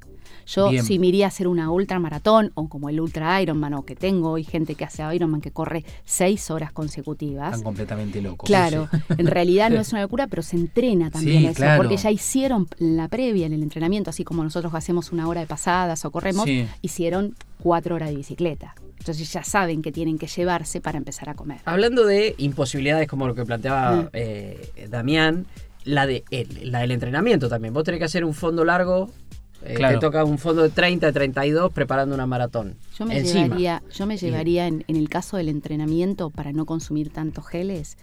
[0.46, 0.84] Yo Bien.
[0.84, 4.30] si me iría a hacer una ultramaratón o como el ultra Ironman o que tengo
[4.30, 7.48] hoy gente que hace Ironman que corre seis horas consecutivas.
[7.50, 8.46] Están completamente locos.
[8.46, 11.82] Claro, en realidad no es una locura, pero se entrena también Sí, eso, claro.
[11.82, 15.40] porque ya hicieron en la previa, en el entrenamiento, así como nosotros hacemos una hora
[15.40, 16.66] de pasadas o corremos, Sí.
[16.82, 18.74] hicieron cuatro horas de bicicleta.
[18.98, 21.58] Entonces ya saben que tienen que llevarse para empezar a comer.
[21.64, 24.08] Hablando de imposibilidades como lo que planteaba Mm.
[24.12, 25.46] eh, Damián,
[25.84, 27.74] la, de, el- la del entrenamiento también.
[27.74, 29.10] Vos tenés que hacer un fondo largo,
[29.64, 29.98] eh, Claro.
[29.98, 32.76] te toca un fondo de 30, 32 preparando una maratón.
[32.98, 33.42] Yo me Encima.
[33.44, 37.96] llevaría, yo me llevaría en, en el caso del entrenamiento para no consumir tantos geles,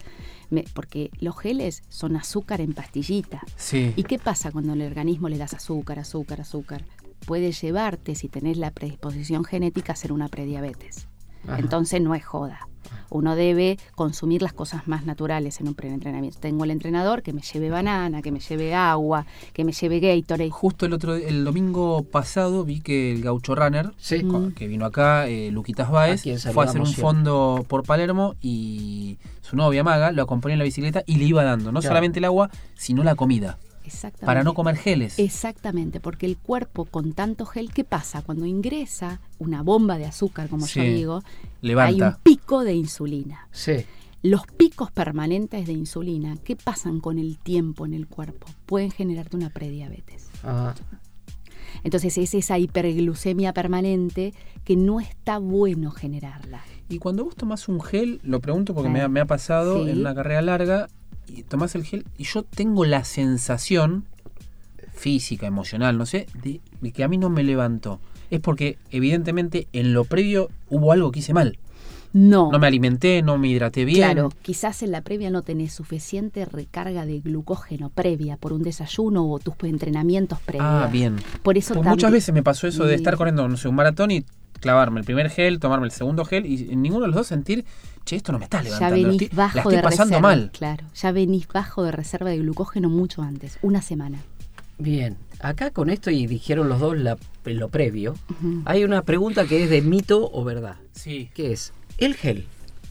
[0.49, 3.41] me- porque los geles son azúcar en pastillita.
[3.57, 3.93] Sí.
[3.95, 6.83] ¿Y qué pasa cuando el organismo le das azúcar, azúcar, azúcar?
[7.25, 11.07] Puede llevarte, si tenés la predisposición genética, a hacer una prediabetes.
[11.45, 11.59] Ajá.
[11.59, 12.68] Entonces no es joda.
[13.09, 16.39] Uno debe consumir las cosas más naturales en un preentrenamiento.
[16.39, 20.49] Tengo el entrenador que me lleve banana, que me lleve agua, que me lleve Gatorade.
[20.49, 23.91] Justo el otro el domingo pasado vi que el Gaucho Runner,
[24.23, 24.51] Mm.
[24.53, 27.01] que vino acá, eh, Luquitas Baez, A fue a hacer un siempre.
[27.01, 31.43] fondo por Palermo y su novia Maga lo acompañó en la bicicleta y le iba
[31.43, 31.91] dando no Claro.
[31.95, 33.57] solamente el agua, sino la comida.
[33.93, 34.25] Exactamente.
[34.25, 35.17] Para no comer geles.
[35.19, 38.21] Exactamente, porque el cuerpo con tanto gel, ¿qué pasa?
[38.21, 41.23] Cuando ingresa una bomba de azúcar, como yo Sí, digo,
[41.61, 41.89] levanta.
[41.89, 43.47] hay un pico de insulina.
[43.51, 43.85] Sí.
[44.21, 48.47] Los picos permanentes de insulina, ¿qué pasan con el tiempo en el cuerpo?
[48.65, 50.29] Pueden generarte una prediabetes.
[50.43, 50.75] Ajá.
[51.83, 54.33] Entonces es esa hiperglucemia permanente
[54.65, 56.61] que no está bueno generarla.
[56.89, 59.85] Y cuando vos tomás un gel, lo pregunto porque Ah, me, ha, me ha pasado
[59.85, 59.91] sí.
[59.91, 60.87] en una carrera larga,
[61.29, 64.05] y tomás el gel y yo tengo la sensación
[64.93, 67.99] física, emocional, no sé, de, de que a mí no me levantó.
[68.29, 71.57] Es porque evidentemente en lo previo hubo algo que hice mal.
[72.11, 72.51] No.
[72.51, 73.99] No me alimenté, no me hidraté bien.
[73.99, 79.29] Claro, quizás en la previa no tenés suficiente recarga de glucógeno previa por un desayuno
[79.29, 80.67] o tus entrenamientos previos.
[80.67, 81.17] Ah, bien.
[81.43, 84.11] Por eso Pues muchas veces me pasó eso de estar corriendo, no sé, un maratón
[84.11, 84.25] y
[84.59, 87.63] clavarme el primer gel, tomarme el segundo gel y en ninguno de los dos sentir,
[88.05, 88.95] che, esto no me está Ya levantando.
[88.95, 90.21] venís estoy- bajo la estoy de pasando reserva.
[90.29, 90.51] mal.
[90.51, 94.19] Claro, ya venís bajo de reserva de glucógeno mucho antes, una semana.
[94.77, 98.15] Bien, acá con esto y dijeron los dos la- lo previo,
[98.65, 100.77] hay una pregunta que es de mito o verdad.
[100.93, 101.29] Sí.
[101.33, 101.73] ¿Qué es?
[101.97, 102.45] ¿El gel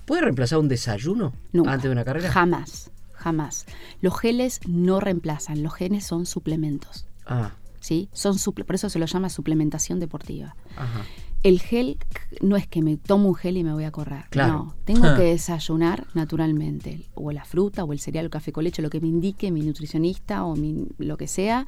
[0.04, 1.72] puede reemplazar un desayuno Nunca.
[1.72, 2.30] antes de una carrera?
[2.30, 3.66] Jamás, jamás.
[4.00, 7.06] Los geles no reemplazan, los genes son suplementos.
[7.26, 8.09] Ah, ¿sí?
[8.12, 10.54] Son suple- por eso se lo llama suplementación deportiva.
[10.76, 11.02] ajá.
[11.45, 11.99] El gel
[12.43, 14.24] no es que me tomo un gel y me voy a correr.
[14.30, 14.53] Claro.
[14.53, 15.14] No, tengo Ah.
[15.16, 17.07] que desayunar naturalmente.
[17.14, 19.62] O la fruta, o el cereal, o café con leche, lo que me indique mi
[19.62, 21.64] nutricionista o mi- lo que sea,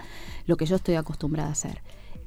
[0.46, 1.82] lo que yo estoy acostumbrada a hacer.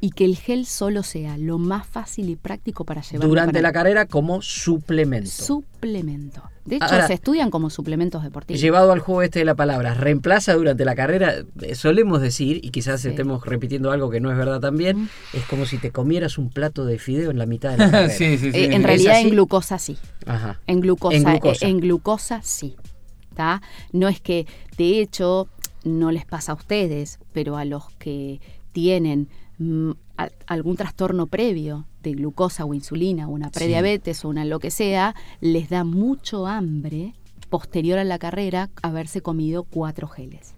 [0.05, 3.25] Y que el gel solo sea lo más fácil y práctico para llevar.
[3.25, 5.29] Durante la carrera como suplemento.
[5.31, 6.41] Suplemento.
[6.65, 8.59] De hecho, Ahora- se estudian como suplementos deportivos.
[8.61, 12.71] Llevado al juego este de la palabra, reemplaza durante la carrera, eh, solemos decir, y
[12.71, 13.07] quizás Sí.
[13.09, 16.83] estemos repitiendo algo que no es verdad también, es como si te comieras un plato
[16.85, 18.09] de fideo en la mitad de la carrera.
[18.13, 18.57] Sí, sí, sí.
[18.57, 19.23] Eh, en ¿Es realidad así?
[19.23, 19.97] en glucosa sí.
[20.25, 20.59] Ajá.
[20.67, 21.65] En glucosa, En glucosa.
[21.65, 22.75] eh, en glucosa sí.
[23.35, 23.61] ¿tá?
[23.93, 24.45] No es que,
[24.77, 25.47] de hecho,
[25.85, 28.39] no les pasa a ustedes, pero a los que
[28.73, 29.27] tienen
[30.47, 35.15] algún trastorno previo de glucosa o insulina, o una prediabetes o una lo que sea,
[35.41, 37.13] les da mucho hambre
[37.49, 40.55] posterior a la carrera haberse comido cuatro geles.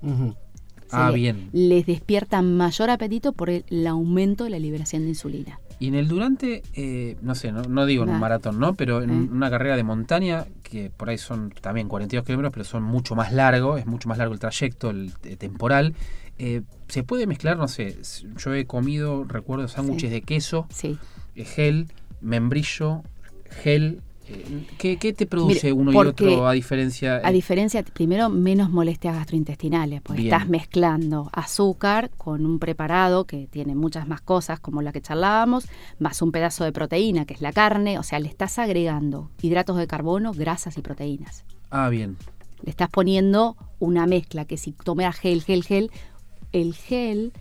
[0.91, 1.49] Ah, bien.
[1.51, 5.59] Les despierta mayor apetito por el, el aumento de la liberación de insulina.
[5.79, 8.75] Y en el durante, eh, no sé, no, no digo en un maratón, ¿no?
[8.75, 9.27] Pero en Eh.
[9.31, 13.33] una carrera de montaña, que por ahí son también 42 kilómetros, pero son mucho más
[13.33, 15.93] largos, es mucho más largo el trayecto, el eh, temporal.
[16.37, 17.97] eh, se puede mezclar, no sé,
[18.37, 20.13] yo he comido, recuerdo, sándwiches Sí.
[20.15, 20.97] de queso, Sí.
[21.35, 21.87] gel,
[22.19, 23.03] membrillo,
[23.63, 24.01] gel.
[24.27, 27.17] Eh, ¿qué, qué te produce Mire, uno y otro a diferencia?
[27.23, 30.33] A eh, diferencia, primero, menos molestias gastrointestinales, porque Bien.
[30.33, 35.67] estás mezclando azúcar con un preparado que tiene muchas más cosas, como la que charlábamos,
[35.99, 39.77] más un pedazo de proteína, que es la carne, o sea, le estás agregando hidratos
[39.77, 41.45] de carbono, grasas y proteínas.
[41.69, 42.17] Ah, bien.
[42.63, 45.91] Le estás poniendo una mezcla que si tomara gel, gel, gel,
[46.51, 47.31] el gel,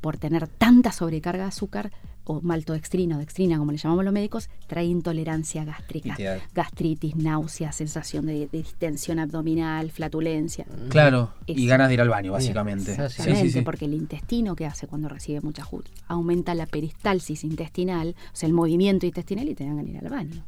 [0.00, 1.92] por tener tanta sobrecarga de azúcar,
[2.24, 6.16] o maltodextrina o dextrina, como le llamamos los médicos, trae intolerancia gástrica,
[6.54, 10.66] gastritis, náuseas, sensación de, de distensión abdominal, flatulencia.
[10.88, 12.94] Claro, y ganas de ir al baño, básicamente.
[12.94, 13.60] Sí, Exactamente, sí, sí.
[13.62, 18.46] porque el intestino que hace cuando recibe mucha JUT aumenta la peristalsis intestinal, o sea,
[18.46, 20.44] el movimiento intestinal y te dan ganas de ir al baño.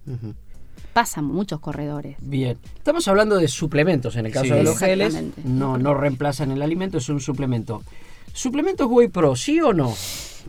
[0.93, 2.17] Pasan muchos corredores.
[2.21, 2.57] Bien.
[2.77, 4.51] Estamos hablando de suplementos en el caso Sí.
[4.53, 5.17] de los geles.
[5.45, 7.83] No, no reemplazan el alimento, es un suplemento.
[8.35, 9.95] ¿Suplementos Whey Pro, sí o no?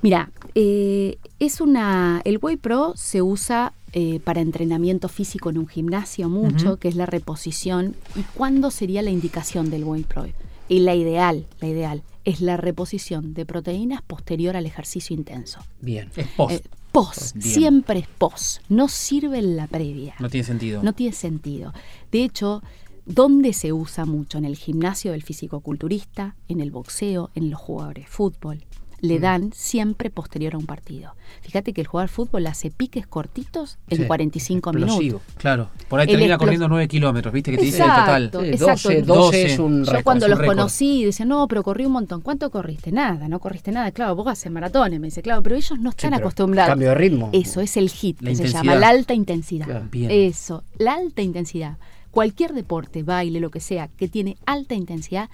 [0.02, 2.22] Mira, eh, es una.
[2.26, 6.96] El Whey Pro se usa eh, para entrenamiento físico en un gimnasio mucho, que es
[6.96, 7.96] la reposición.
[8.16, 10.26] ¿Y cuándo sería la indicación del Whey Pro?
[10.68, 15.60] Y la ideal, la ideal, es la reposición de proteínas posterior al ejercicio intenso.
[15.80, 16.10] Bien.
[16.16, 16.54] Es post.
[16.56, 17.54] Eh, post, Bien.
[17.54, 18.62] siempre es post.
[18.68, 20.16] No sirve en la previa.
[20.20, 20.82] No tiene sentido.
[20.82, 21.72] No tiene sentido.
[22.12, 22.64] De hecho,
[23.06, 24.38] ¿dónde se usa mucho?
[24.38, 28.58] En el gimnasio del fisicoculturista, en el boxeo, en los jugadores de fútbol.
[29.02, 29.06] Mm.
[29.08, 31.14] Le dan siempre posterior a un partido.
[31.42, 35.00] Fíjate que el jugador de fútbol hace piques cortitos en Sí, 45 explosivo.
[35.00, 35.22] minutos.
[35.38, 35.70] Claro.
[35.90, 37.52] Por ahí El termina corriendo 9 kilómetros, ¿viste?
[37.52, 38.24] Que te dice el total.
[38.46, 38.90] exacto.
[38.90, 40.04] 12, 12 es un Yo récord.
[40.06, 40.58] cuando es un los récord.
[40.58, 42.22] conocí decía, no, pero corrí un montón.
[42.22, 42.92] ¿Cuánto corriste?
[42.92, 43.92] Nada, no corriste nada.
[43.92, 45.00] Claro, vos haces maratones.
[45.00, 46.70] Me dice, claro, pero ellos no están acostumbrados.
[46.72, 47.30] cambio de ritmo.
[47.34, 49.66] Eso es el hit, que se llama la alta intensidad.
[49.66, 49.90] Claro.
[49.94, 51.78] Eso, la alta intensidad.
[52.16, 55.30] Cualquier deporte, baile, lo que sea, que tiene alta intensidad,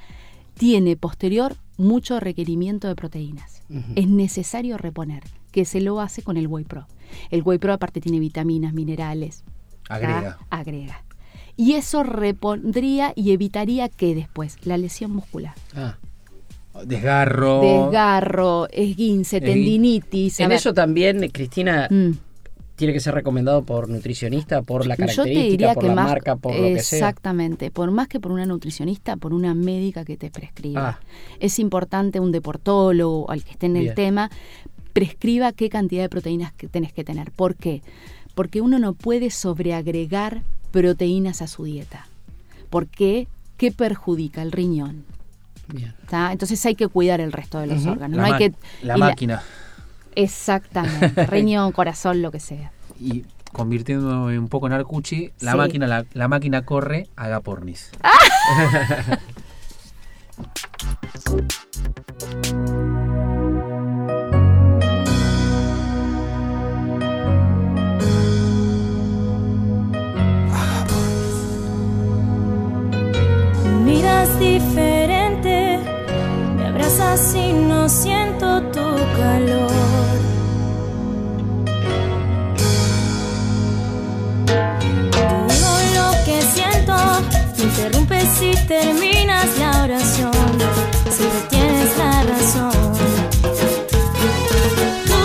[0.56, 3.62] tiene posterior mucho requerimiento de proteínas.
[3.96, 6.88] Es necesario reponer, que se lo hace con el Whey Pro.
[7.30, 9.44] El Whey Pro aparte tiene vitaminas, minerales.
[9.88, 9.94] ¿tá?
[9.96, 10.38] Agrega.
[10.50, 11.04] Agrega.
[11.56, 15.98] Y eso repondría y evitaría que después la lesión muscular, Ah.
[16.86, 17.62] Desgarro.
[17.62, 20.40] desgarro, esguince, Esguin- tendinitis.
[20.40, 22.12] En ver, eso también, Cristina, mm.
[22.82, 26.64] Tiene que ser recomendado por nutricionista, por la característica, por la más marca, por lo
[26.64, 26.98] que sea.
[26.98, 31.00] exactamente, por más que por una nutricionista, por una médica que te prescriba.
[31.00, 31.00] Ah.
[31.40, 33.88] Es importante un deportólogo al que esté en Bien.
[33.90, 34.32] el tema
[34.94, 37.30] prescriba qué cantidad de proteínas que tenés que tener.
[37.30, 37.84] ¿Por qué?
[38.34, 42.08] Porque uno no puede sobreagregar proteínas a su dieta.
[42.72, 43.28] ¿Por qué?
[43.58, 45.06] ¿Qué perjudica el riñón?
[45.72, 45.94] Bien.
[46.32, 48.18] Entonces hay que cuidar el resto de los órganos.
[48.18, 49.44] La, no hay ma- que la y máquina.
[50.16, 52.72] Exactamente, riñón, corazón, lo que sea.
[52.99, 55.57] Y convirtiéndome un poco en Arcucci, la Sí.
[55.57, 57.91] máquina la, la máquina corre, haga pornis.
[73.86, 75.80] Miras diferente,
[76.55, 78.82] me abrazas y no siento tu
[79.18, 79.72] calor.
[88.42, 90.32] Y terminas la oración.
[91.10, 92.72] Siempre tienes la razón.
[95.06, 95.24] Tú,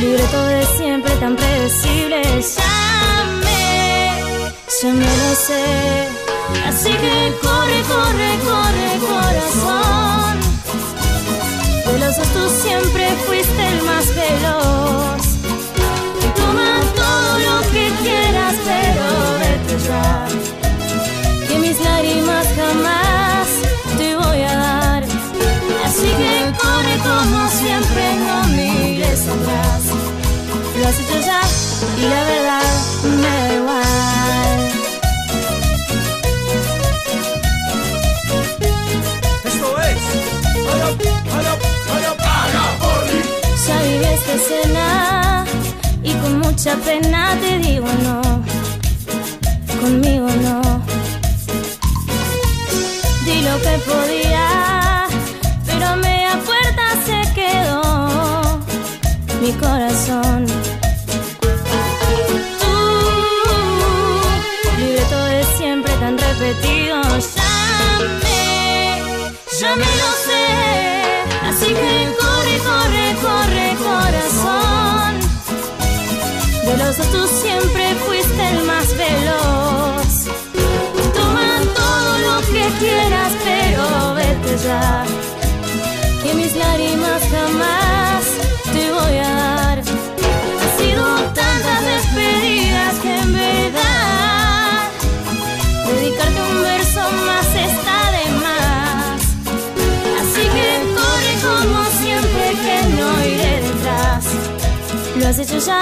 [0.00, 2.22] libreto de siempre tan predecible,
[2.56, 4.10] ya me,
[4.80, 6.08] ya me lo sé.
[6.66, 10.40] Así que corre, corre, corre, corazón.
[11.86, 15.31] De los dos tú siempre fuiste el más veloz.
[22.72, 23.48] Jamás
[23.98, 25.04] te voy a dar.
[25.84, 29.82] Así que corre como siempre, no mires atrás.
[30.78, 31.40] Lo has hecho ya
[31.98, 32.62] y la verdad
[33.20, 33.82] me da igual.
[39.44, 40.02] Esto es
[43.66, 45.44] Ya viví esta escena
[46.02, 48.22] y con mucha pena te digo no,
[49.80, 50.81] conmigo no.
[53.52, 55.06] Lo que podía,
[55.66, 58.58] pero a media puerta se quedó
[59.42, 60.61] mi corazón.
[105.32, 105.80] Has hecho ya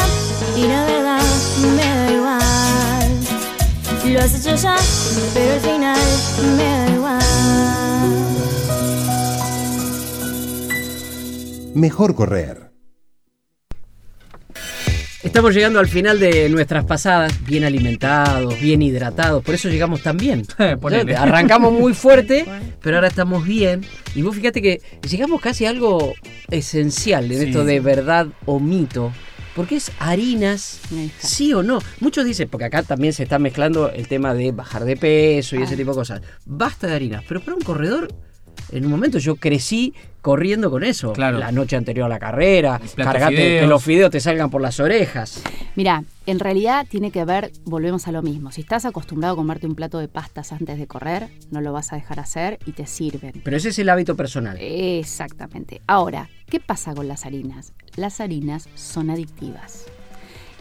[0.57, 1.23] y la verdad
[1.77, 3.11] me da igual.
[4.13, 4.77] Lo has hecho ya,
[5.35, 5.99] pero al final
[6.57, 7.21] me da igual.
[11.75, 12.71] Mejor correr.
[15.25, 20.17] Estamos llegando al final de nuestras pasadas, bien alimentados, bien hidratados, por eso llegamos tan
[20.17, 20.45] bien.
[20.59, 22.47] Arrancamos muy fuerte,
[22.81, 23.85] pero ahora estamos bien.
[24.15, 26.15] Y vos fíjate que llegamos casi a algo
[26.51, 27.45] esencial en Sí.
[27.47, 29.13] esto de verdad o mito.
[29.55, 30.81] Porque es harinas,
[31.19, 31.81] sí o no.
[32.01, 35.63] Muchos dicen, porque acá también se está mezclando el tema de bajar de peso y
[35.63, 36.23] ese tipo de cosas.
[36.47, 38.09] Basta de harinas, pero para un corredor,
[38.73, 41.13] en un momento yo crecí corriendo con eso.
[41.13, 41.39] Claro.
[41.39, 43.63] La noche anterior a la carrera, cargate fideos.
[43.63, 45.43] que los fideos te salgan por las orejas.
[45.77, 48.53] Mira, en realidad tiene que ver, volvemos a lo mismo.
[48.53, 51.93] Si estás acostumbrado a comerte un plato de pastas antes de correr, no lo vas
[51.93, 53.41] a dejar hacer y te sirven.
[53.43, 54.59] Pero ese es el hábito personal.
[54.61, 55.81] Exactamente.
[55.87, 57.73] Ahora, ¿qué pasa con las harinas?
[57.97, 59.87] Las harinas son adictivas.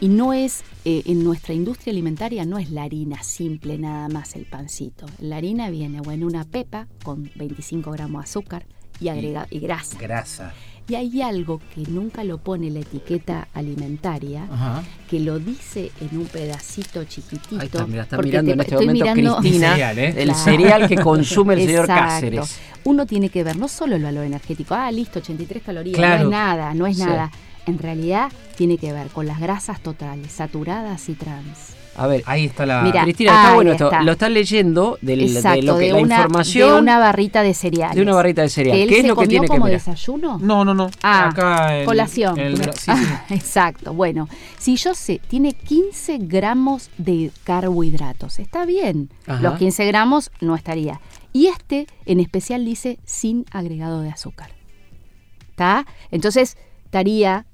[0.00, 4.34] Y no es, eh, en nuestra industria alimentaria, no es la harina simple nada más
[4.34, 5.04] el pancito.
[5.18, 8.66] La harina viene o en una pepa con 25 gramos de azúcar
[8.98, 9.98] y, agrega, y grasa.
[9.98, 10.54] Grasa.
[10.90, 14.82] Y hay algo que nunca lo pone la etiqueta alimentaria, Ajá.
[15.08, 17.60] que lo dice en un pedacito chiquitito.
[17.60, 20.08] Ahí está, mira, está porque mirando te- en este estoy momento mirando- Cristina Cereal, ¿eh?
[20.08, 20.38] el Claro.
[20.40, 21.86] cereal que consume el señor.
[21.86, 22.58] Cáceres.
[22.82, 26.24] Uno tiene que ver no solo el valor energético, ah, listo, 83 calorías, Claro.
[26.24, 27.04] no es nada, no es Sí.
[27.04, 27.30] nada.
[27.66, 31.74] En realidad tiene que ver con las grasas totales, saturadas y trans.
[32.00, 32.82] A ver, Ahí está la.
[32.82, 33.84] Mira, Cristina, está bueno esto.
[33.84, 34.02] está.
[34.02, 37.42] Lo estás leyendo del- Exacto, de lo que de, la una, información de una barrita
[37.42, 37.94] de cereales.
[37.96, 38.76] de una barrita de cereal.
[38.76, 39.80] ¿Que él ¿Qué es se lo que comió tiene que como mirar?
[39.80, 40.38] desayuno?
[40.38, 40.90] No, no, no.
[41.02, 42.38] Ah, Acá en- colación.
[42.38, 42.90] en el- sí, sí.
[42.90, 43.92] Ah, exacto.
[43.92, 44.28] Bueno,
[44.58, 48.38] si yo sé, tiene 15 gramos de carbohidratos.
[48.38, 49.10] Está bien.
[49.26, 49.42] Ajá.
[49.42, 51.00] Los 15 gramos no estaría.
[51.32, 54.50] Y este en especial dice sin agregado de azúcar.
[55.50, 55.86] ¿Está?
[56.10, 57.44] Entonces estaría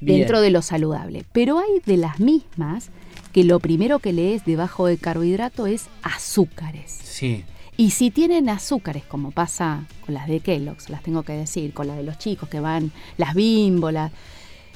[0.00, 0.20] Bien.
[0.20, 1.24] dentro de lo saludable.
[1.32, 2.90] Pero hay de las mismas
[3.32, 6.90] que lo primero que lees debajo de carbohidrato es azúcares.
[7.02, 7.44] Sí.
[7.76, 11.86] Y si tienen azúcares, como pasa con las de Kellogg's, las tengo que decir, con
[11.86, 14.12] las de los chicos que van, las bímbolas,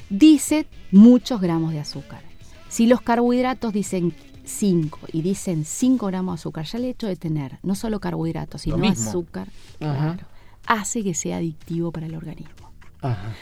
[0.09, 2.21] dice muchos gramos de azúcar.
[2.69, 7.15] Si los carbohidratos dicen 5 y dicen 5 gramos de azúcar, ya el hecho de
[7.15, 9.47] tener no solo carbohidratos, sino azúcar,
[9.77, 10.17] claro,
[10.65, 12.71] hace que sea adictivo para el organismo.
[13.01, 13.33] Ajá.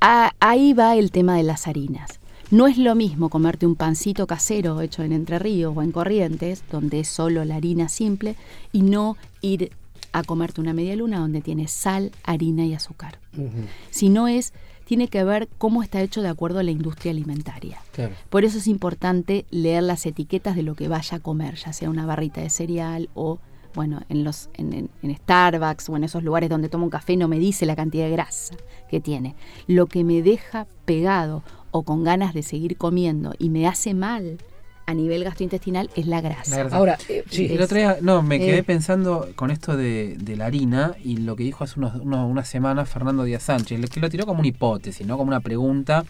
[0.00, 2.20] Ah, ahí va el tema de las harinas.
[2.50, 6.64] No es lo mismo comerte un pancito casero hecho en Entre Ríos o en Corrientes,
[6.72, 8.36] donde es solo la harina simple,
[8.72, 9.70] y no ir
[10.12, 13.18] a comerte una media luna donde tiene sal, harina y azúcar.
[13.36, 13.66] Ujú.
[13.90, 14.54] Sino es,
[14.86, 17.78] tiene que ver cómo está hecho de acuerdo a la industria alimentaria.
[17.92, 18.14] Claro.
[18.30, 21.90] Por eso es importante leer las etiquetas de lo que vaya a comer, ya sea
[21.90, 23.38] una barrita de cereal o,
[23.74, 27.14] bueno, en, los, en, en- en Starbucks o en esos lugares donde tomo un café
[27.18, 28.54] no me dice la cantidad de grasa
[28.88, 29.34] que tiene.
[29.66, 34.38] Lo que me deja pegado o con ganas de seguir comiendo y me hace mal
[34.86, 36.50] a nivel gastrointestinal es la grasa.
[36.50, 36.76] La grasa.
[36.76, 37.44] Ahora, eh, sí.
[37.50, 38.62] El otro día, no, me quedé Eh.
[38.62, 42.48] pensando con esto de, de la harina y lo que dijo hace unos, unos- unas
[42.48, 45.18] semanas Fernando Díaz Sánchez, lo que lo tiró como una hipótesis, ¿no?
[45.18, 46.06] Como una pregunta,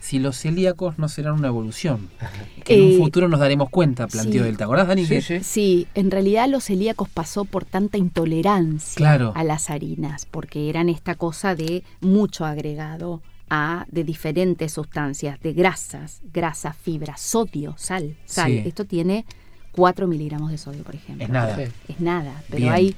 [0.00, 2.08] si los celíacos no serán una evolución.
[2.64, 4.48] Que en Eh, un futuro nos daremos cuenta, planteó sí.
[4.48, 4.56] él.
[4.56, 5.04] ¿Te acordás, Dani?
[5.04, 5.20] Sí.
[5.42, 9.32] Sí, en realidad los celíacos pasó por tanta intolerancia Claro.
[9.36, 13.20] a las harinas, porque eran esta cosa de mucho agregado
[13.54, 18.50] a de diferentes sustancias, de grasas, grasa, fibra, sodio, sal, sal.
[18.50, 18.62] Sí.
[18.64, 19.26] Esto tiene
[19.72, 21.22] 4 miligramos de sodio, por ejemplo.
[21.26, 21.56] Es nada.
[21.56, 21.64] Sí.
[21.88, 22.72] Es nada, pero Bien.
[22.72, 22.96] hay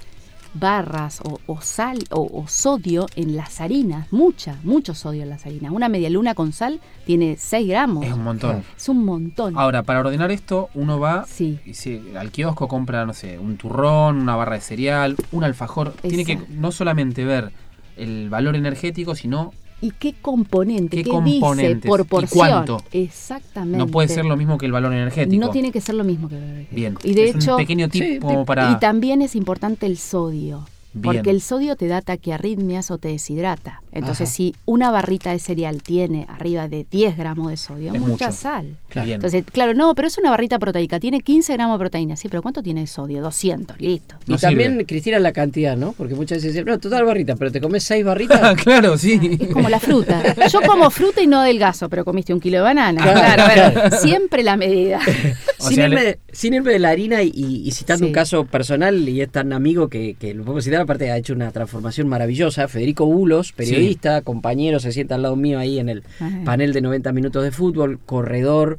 [0.57, 5.45] barras o, o sal o, o sodio en las harinas, mucha, mucho sodio en las
[5.47, 5.73] harinas.
[5.73, 8.07] Una media luna con sal tiene 6 gramos.
[8.07, 8.63] Es un montón.
[8.77, 9.59] Es un montón.
[9.59, 11.59] Ahora, para ordenar esto, uno va Sí.
[11.67, 15.95] y se- al kiosco, compra, no sé, un turrón, una barra de cereal, un alfajor.
[16.01, 17.51] Tiene que no solamente ver
[17.97, 20.97] el valor energético, sino ¿Y qué componente?
[20.97, 21.83] ¿Qué ¿Qué, componentes?
[21.83, 22.83] dice por ¿Y cuánto?
[22.93, 23.79] Exactamente.
[23.79, 25.41] no puede ser lo mismo que el valor energético.
[25.41, 26.75] No tiene que ser lo mismo que el energético.
[26.75, 26.99] Bien.
[27.03, 28.73] Y de es hecho, un pequeño tip sí, como para.
[28.73, 30.67] y también es importante el sodio.
[30.95, 31.03] Bien.
[31.17, 33.83] Porque el sodio te da taquiarritmias o te deshidrata.
[33.95, 34.37] Entonces, Ajá.
[34.37, 38.33] si una barrita de cereal tiene arriba de 10 gramos de sodio, Es mucha mucho.
[38.37, 38.77] sal.
[38.89, 39.11] Claro.
[39.13, 42.17] Entonces, claro, no, pero es una barrita proteica, tiene 15 gramos de proteína.
[42.17, 43.23] Sí, pero ¿cuánto tiene de sodio?
[43.23, 44.17] 200, listo.
[44.27, 44.87] Y No también, sirve.
[44.87, 45.93] Cristina, la cantidad, ¿no?
[45.93, 48.55] Porque muchas veces dicen, no, total barrita, pero te comes seis barritas.
[48.63, 49.39] claro, sí.
[49.41, 50.23] Es como la fruta.
[50.49, 53.01] Yo como fruta y no adelgazo, pero comiste un kilo de banana.
[53.03, 53.97] Claro, Claro, claro.
[53.99, 55.01] siempre la medida.
[55.59, 58.09] Sin, sea, irme, le- sin irme de la harina y, y citando Sí.
[58.09, 61.33] un caso personal, y es tan amigo que, que lo podemos citar, aparte ha hecho
[61.33, 62.69] una transformación maravillosa.
[62.69, 63.84] Federico Bulos, periodista,
[64.25, 66.43] compañero, se sienta al lado mío ahí en el Ajá.
[66.45, 68.79] panel de 90 minutos de fútbol, corredor,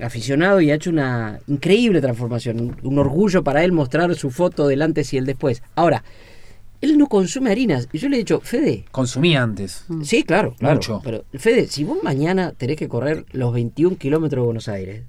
[0.00, 2.60] aficionado, y ha hecho una increíble transformación.
[2.60, 5.62] Un, un orgullo para él mostrar su foto del antes y el después.
[5.74, 6.02] Ahora,
[6.82, 7.88] él no consume harinas.
[7.92, 9.84] Y yo le he dicho, Fede, Consumía antes.
[10.02, 10.74] Sí, claro, claro.
[10.74, 11.00] Mucho.
[11.04, 15.04] Pero, Fede, si vos mañana tenés que correr los 21 kilómetros de Buenos Aires,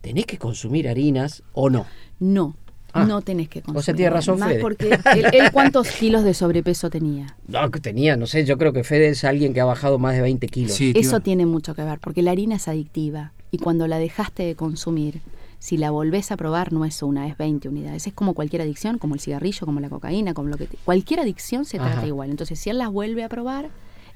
[0.00, 1.86] ¿tenés que consumir harinas o no?
[2.18, 2.56] No,
[2.94, 3.04] Ah.
[3.04, 3.78] no tenés que consumir.
[3.80, 4.60] O sea, tiene razón Más Fede.
[4.60, 7.36] porque él, él cuántos kilos de sobrepeso tenía.
[7.48, 10.14] No, que tenía, no sé, yo creo que Fede es alguien que ha bajado más
[10.14, 10.72] de 20 kilos.
[10.72, 11.00] Sí, tío.
[11.00, 14.54] Eso tiene mucho que ver, porque la harina es adictiva y cuando la dejaste de
[14.56, 15.20] consumir,
[15.58, 18.06] si la volvés a probar no es una, es 20 unidades.
[18.06, 21.20] Es como cualquier adicción, como el cigarrillo, como la cocaína, como lo que te- cualquier
[21.20, 22.06] adicción se trata Ajá.
[22.06, 22.30] igual.
[22.30, 23.68] Entonces, si él las vuelve a probar,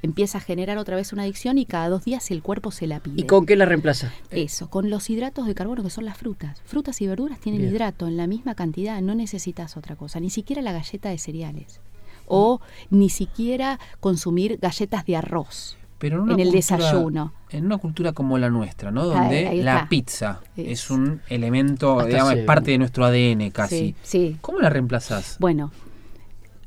[0.07, 3.01] empieza a generar otra vez una adicción y cada dos días el cuerpo se la
[3.01, 3.21] pide.
[3.21, 4.13] ¿Y con qué la reemplaza?
[4.31, 6.63] Eso, con los hidratos de carbono que son las frutas.
[6.65, 7.73] Frutas y verduras tienen Bien.
[7.75, 11.81] hidrato en la misma cantidad, no necesitas otra cosa, ni siquiera la galleta de cereales.
[12.29, 17.33] o ni siquiera consumir galletas de arroz Pero en, una en el cultura- desayuno.
[17.51, 19.05] En una cultura como la nuestra, ¿no?
[19.07, 23.51] Donde ahí la pizza Es- es un elemento, Hasta digamos, es parte de nuestro ADN
[23.53, 23.77] casi.
[23.79, 24.37] Sí, sí.
[24.41, 25.37] ¿Cómo la reemplazás?
[25.39, 25.71] Bueno,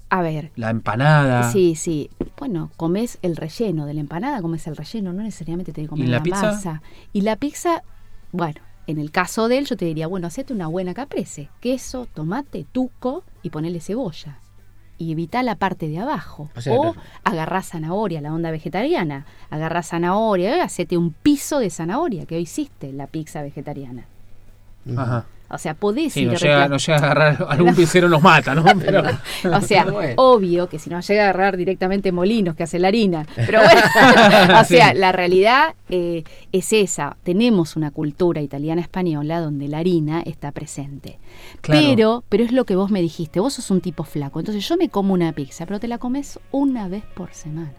[0.09, 1.51] a ver, La empanada.
[1.51, 2.09] Sí, sí.
[2.37, 6.07] Bueno, comes el relleno de la empanada, comes el relleno, no necesariamente te que comer
[6.07, 6.41] ¿Y la la pizza?
[6.51, 6.81] masa.
[7.13, 7.83] Y la pizza,
[8.31, 12.07] bueno, en el caso de él yo te diría, bueno, hacete una buena caprese, queso,
[12.11, 14.39] tomate, tuco y ponele cebolla.
[14.97, 16.49] Y evita la parte de abajo.
[16.55, 19.25] O sea, o agarrás zanahoria, la onda vegetariana.
[19.49, 24.05] Agarrás zanahoria, eh, hacete un piso de zanahoria, que hoy hiciste la pizza vegetariana.
[24.97, 25.25] Ajá.
[25.51, 28.21] O sea, podés Sí, ir no a llega, no llega a agarrar, algún pizzero nos
[28.21, 28.63] mata, ¿no?
[28.79, 29.03] Pero,
[29.53, 30.13] O sea, Bueno.
[30.17, 33.25] obvio que si no llega a agarrar directamente molinos que hace la harina.
[33.35, 33.81] Pero bueno,
[34.59, 34.97] o sea, Sí.
[34.97, 37.17] la realidad eh, es esa.
[37.23, 41.17] Tenemos una cultura italiana-española donde la harina está presente.
[41.61, 41.81] Claro.
[41.81, 43.39] Pero, pero es lo que vos me dijiste.
[43.39, 44.39] Vos sos un tipo flaco.
[44.39, 47.71] Entonces yo me como una pizza, pero te la comes una vez por semana.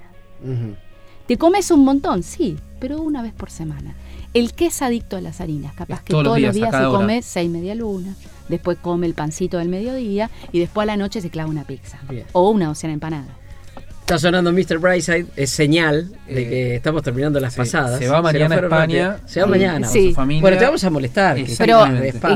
[1.27, 3.95] Te comes un montón, sí, pero una vez por semana.
[4.35, 6.77] El que es adicto a las harinas, capaz Es que todos, todos los días, se
[6.77, 6.89] hora.
[6.99, 8.15] come seis media luna,
[8.49, 11.99] después come el pancito del mediodía y después a la noche se clava una pizza
[12.09, 12.25] Bien.
[12.33, 13.37] o una docena empanada.
[14.01, 14.79] Está sonando Mr.
[14.79, 17.99] Brightside, es señal de Eh, que estamos terminando las sí, pasadas.
[18.01, 19.19] se va mañana a España.
[19.27, 19.87] Se va Sí, mañana.
[19.87, 20.09] sí.
[20.09, 20.41] Su familia.
[20.43, 21.37] Bueno, te vamos a molestar.
[21.59, 21.85] Pero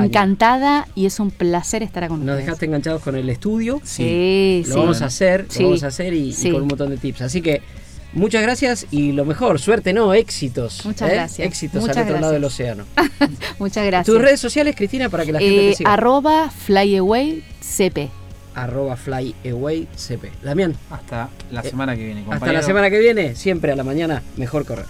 [0.04, 2.46] encantada y es un placer estar con Nos ustedes.
[2.46, 3.80] dejaste enganchados con el estudio.
[3.82, 4.80] Sí, Lo sí.
[4.80, 5.62] vamos a hacer, Sí.
[5.62, 7.22] lo vamos a hacer y, y con un montón de tips.
[7.22, 7.60] Así que
[8.14, 10.84] muchas gracias y lo mejor, suerte, no, éxitos.
[10.84, 11.14] Muchas ¿eh?
[11.14, 11.46] gracias.
[11.46, 12.84] Éxitos Muchas al otro lado del océano.
[13.58, 14.06] Muchas gracias.
[14.06, 15.92] Tus redes sociales, Cristina, para que la gente Eh, te siga.
[15.92, 18.10] arroba flyawaycp.
[18.54, 20.24] Arroba flyawaycp.
[20.42, 24.22] Damián, hasta la semana que viene, hasta la semana que viene, siempre a la mañana,
[24.36, 24.86] mejor correr.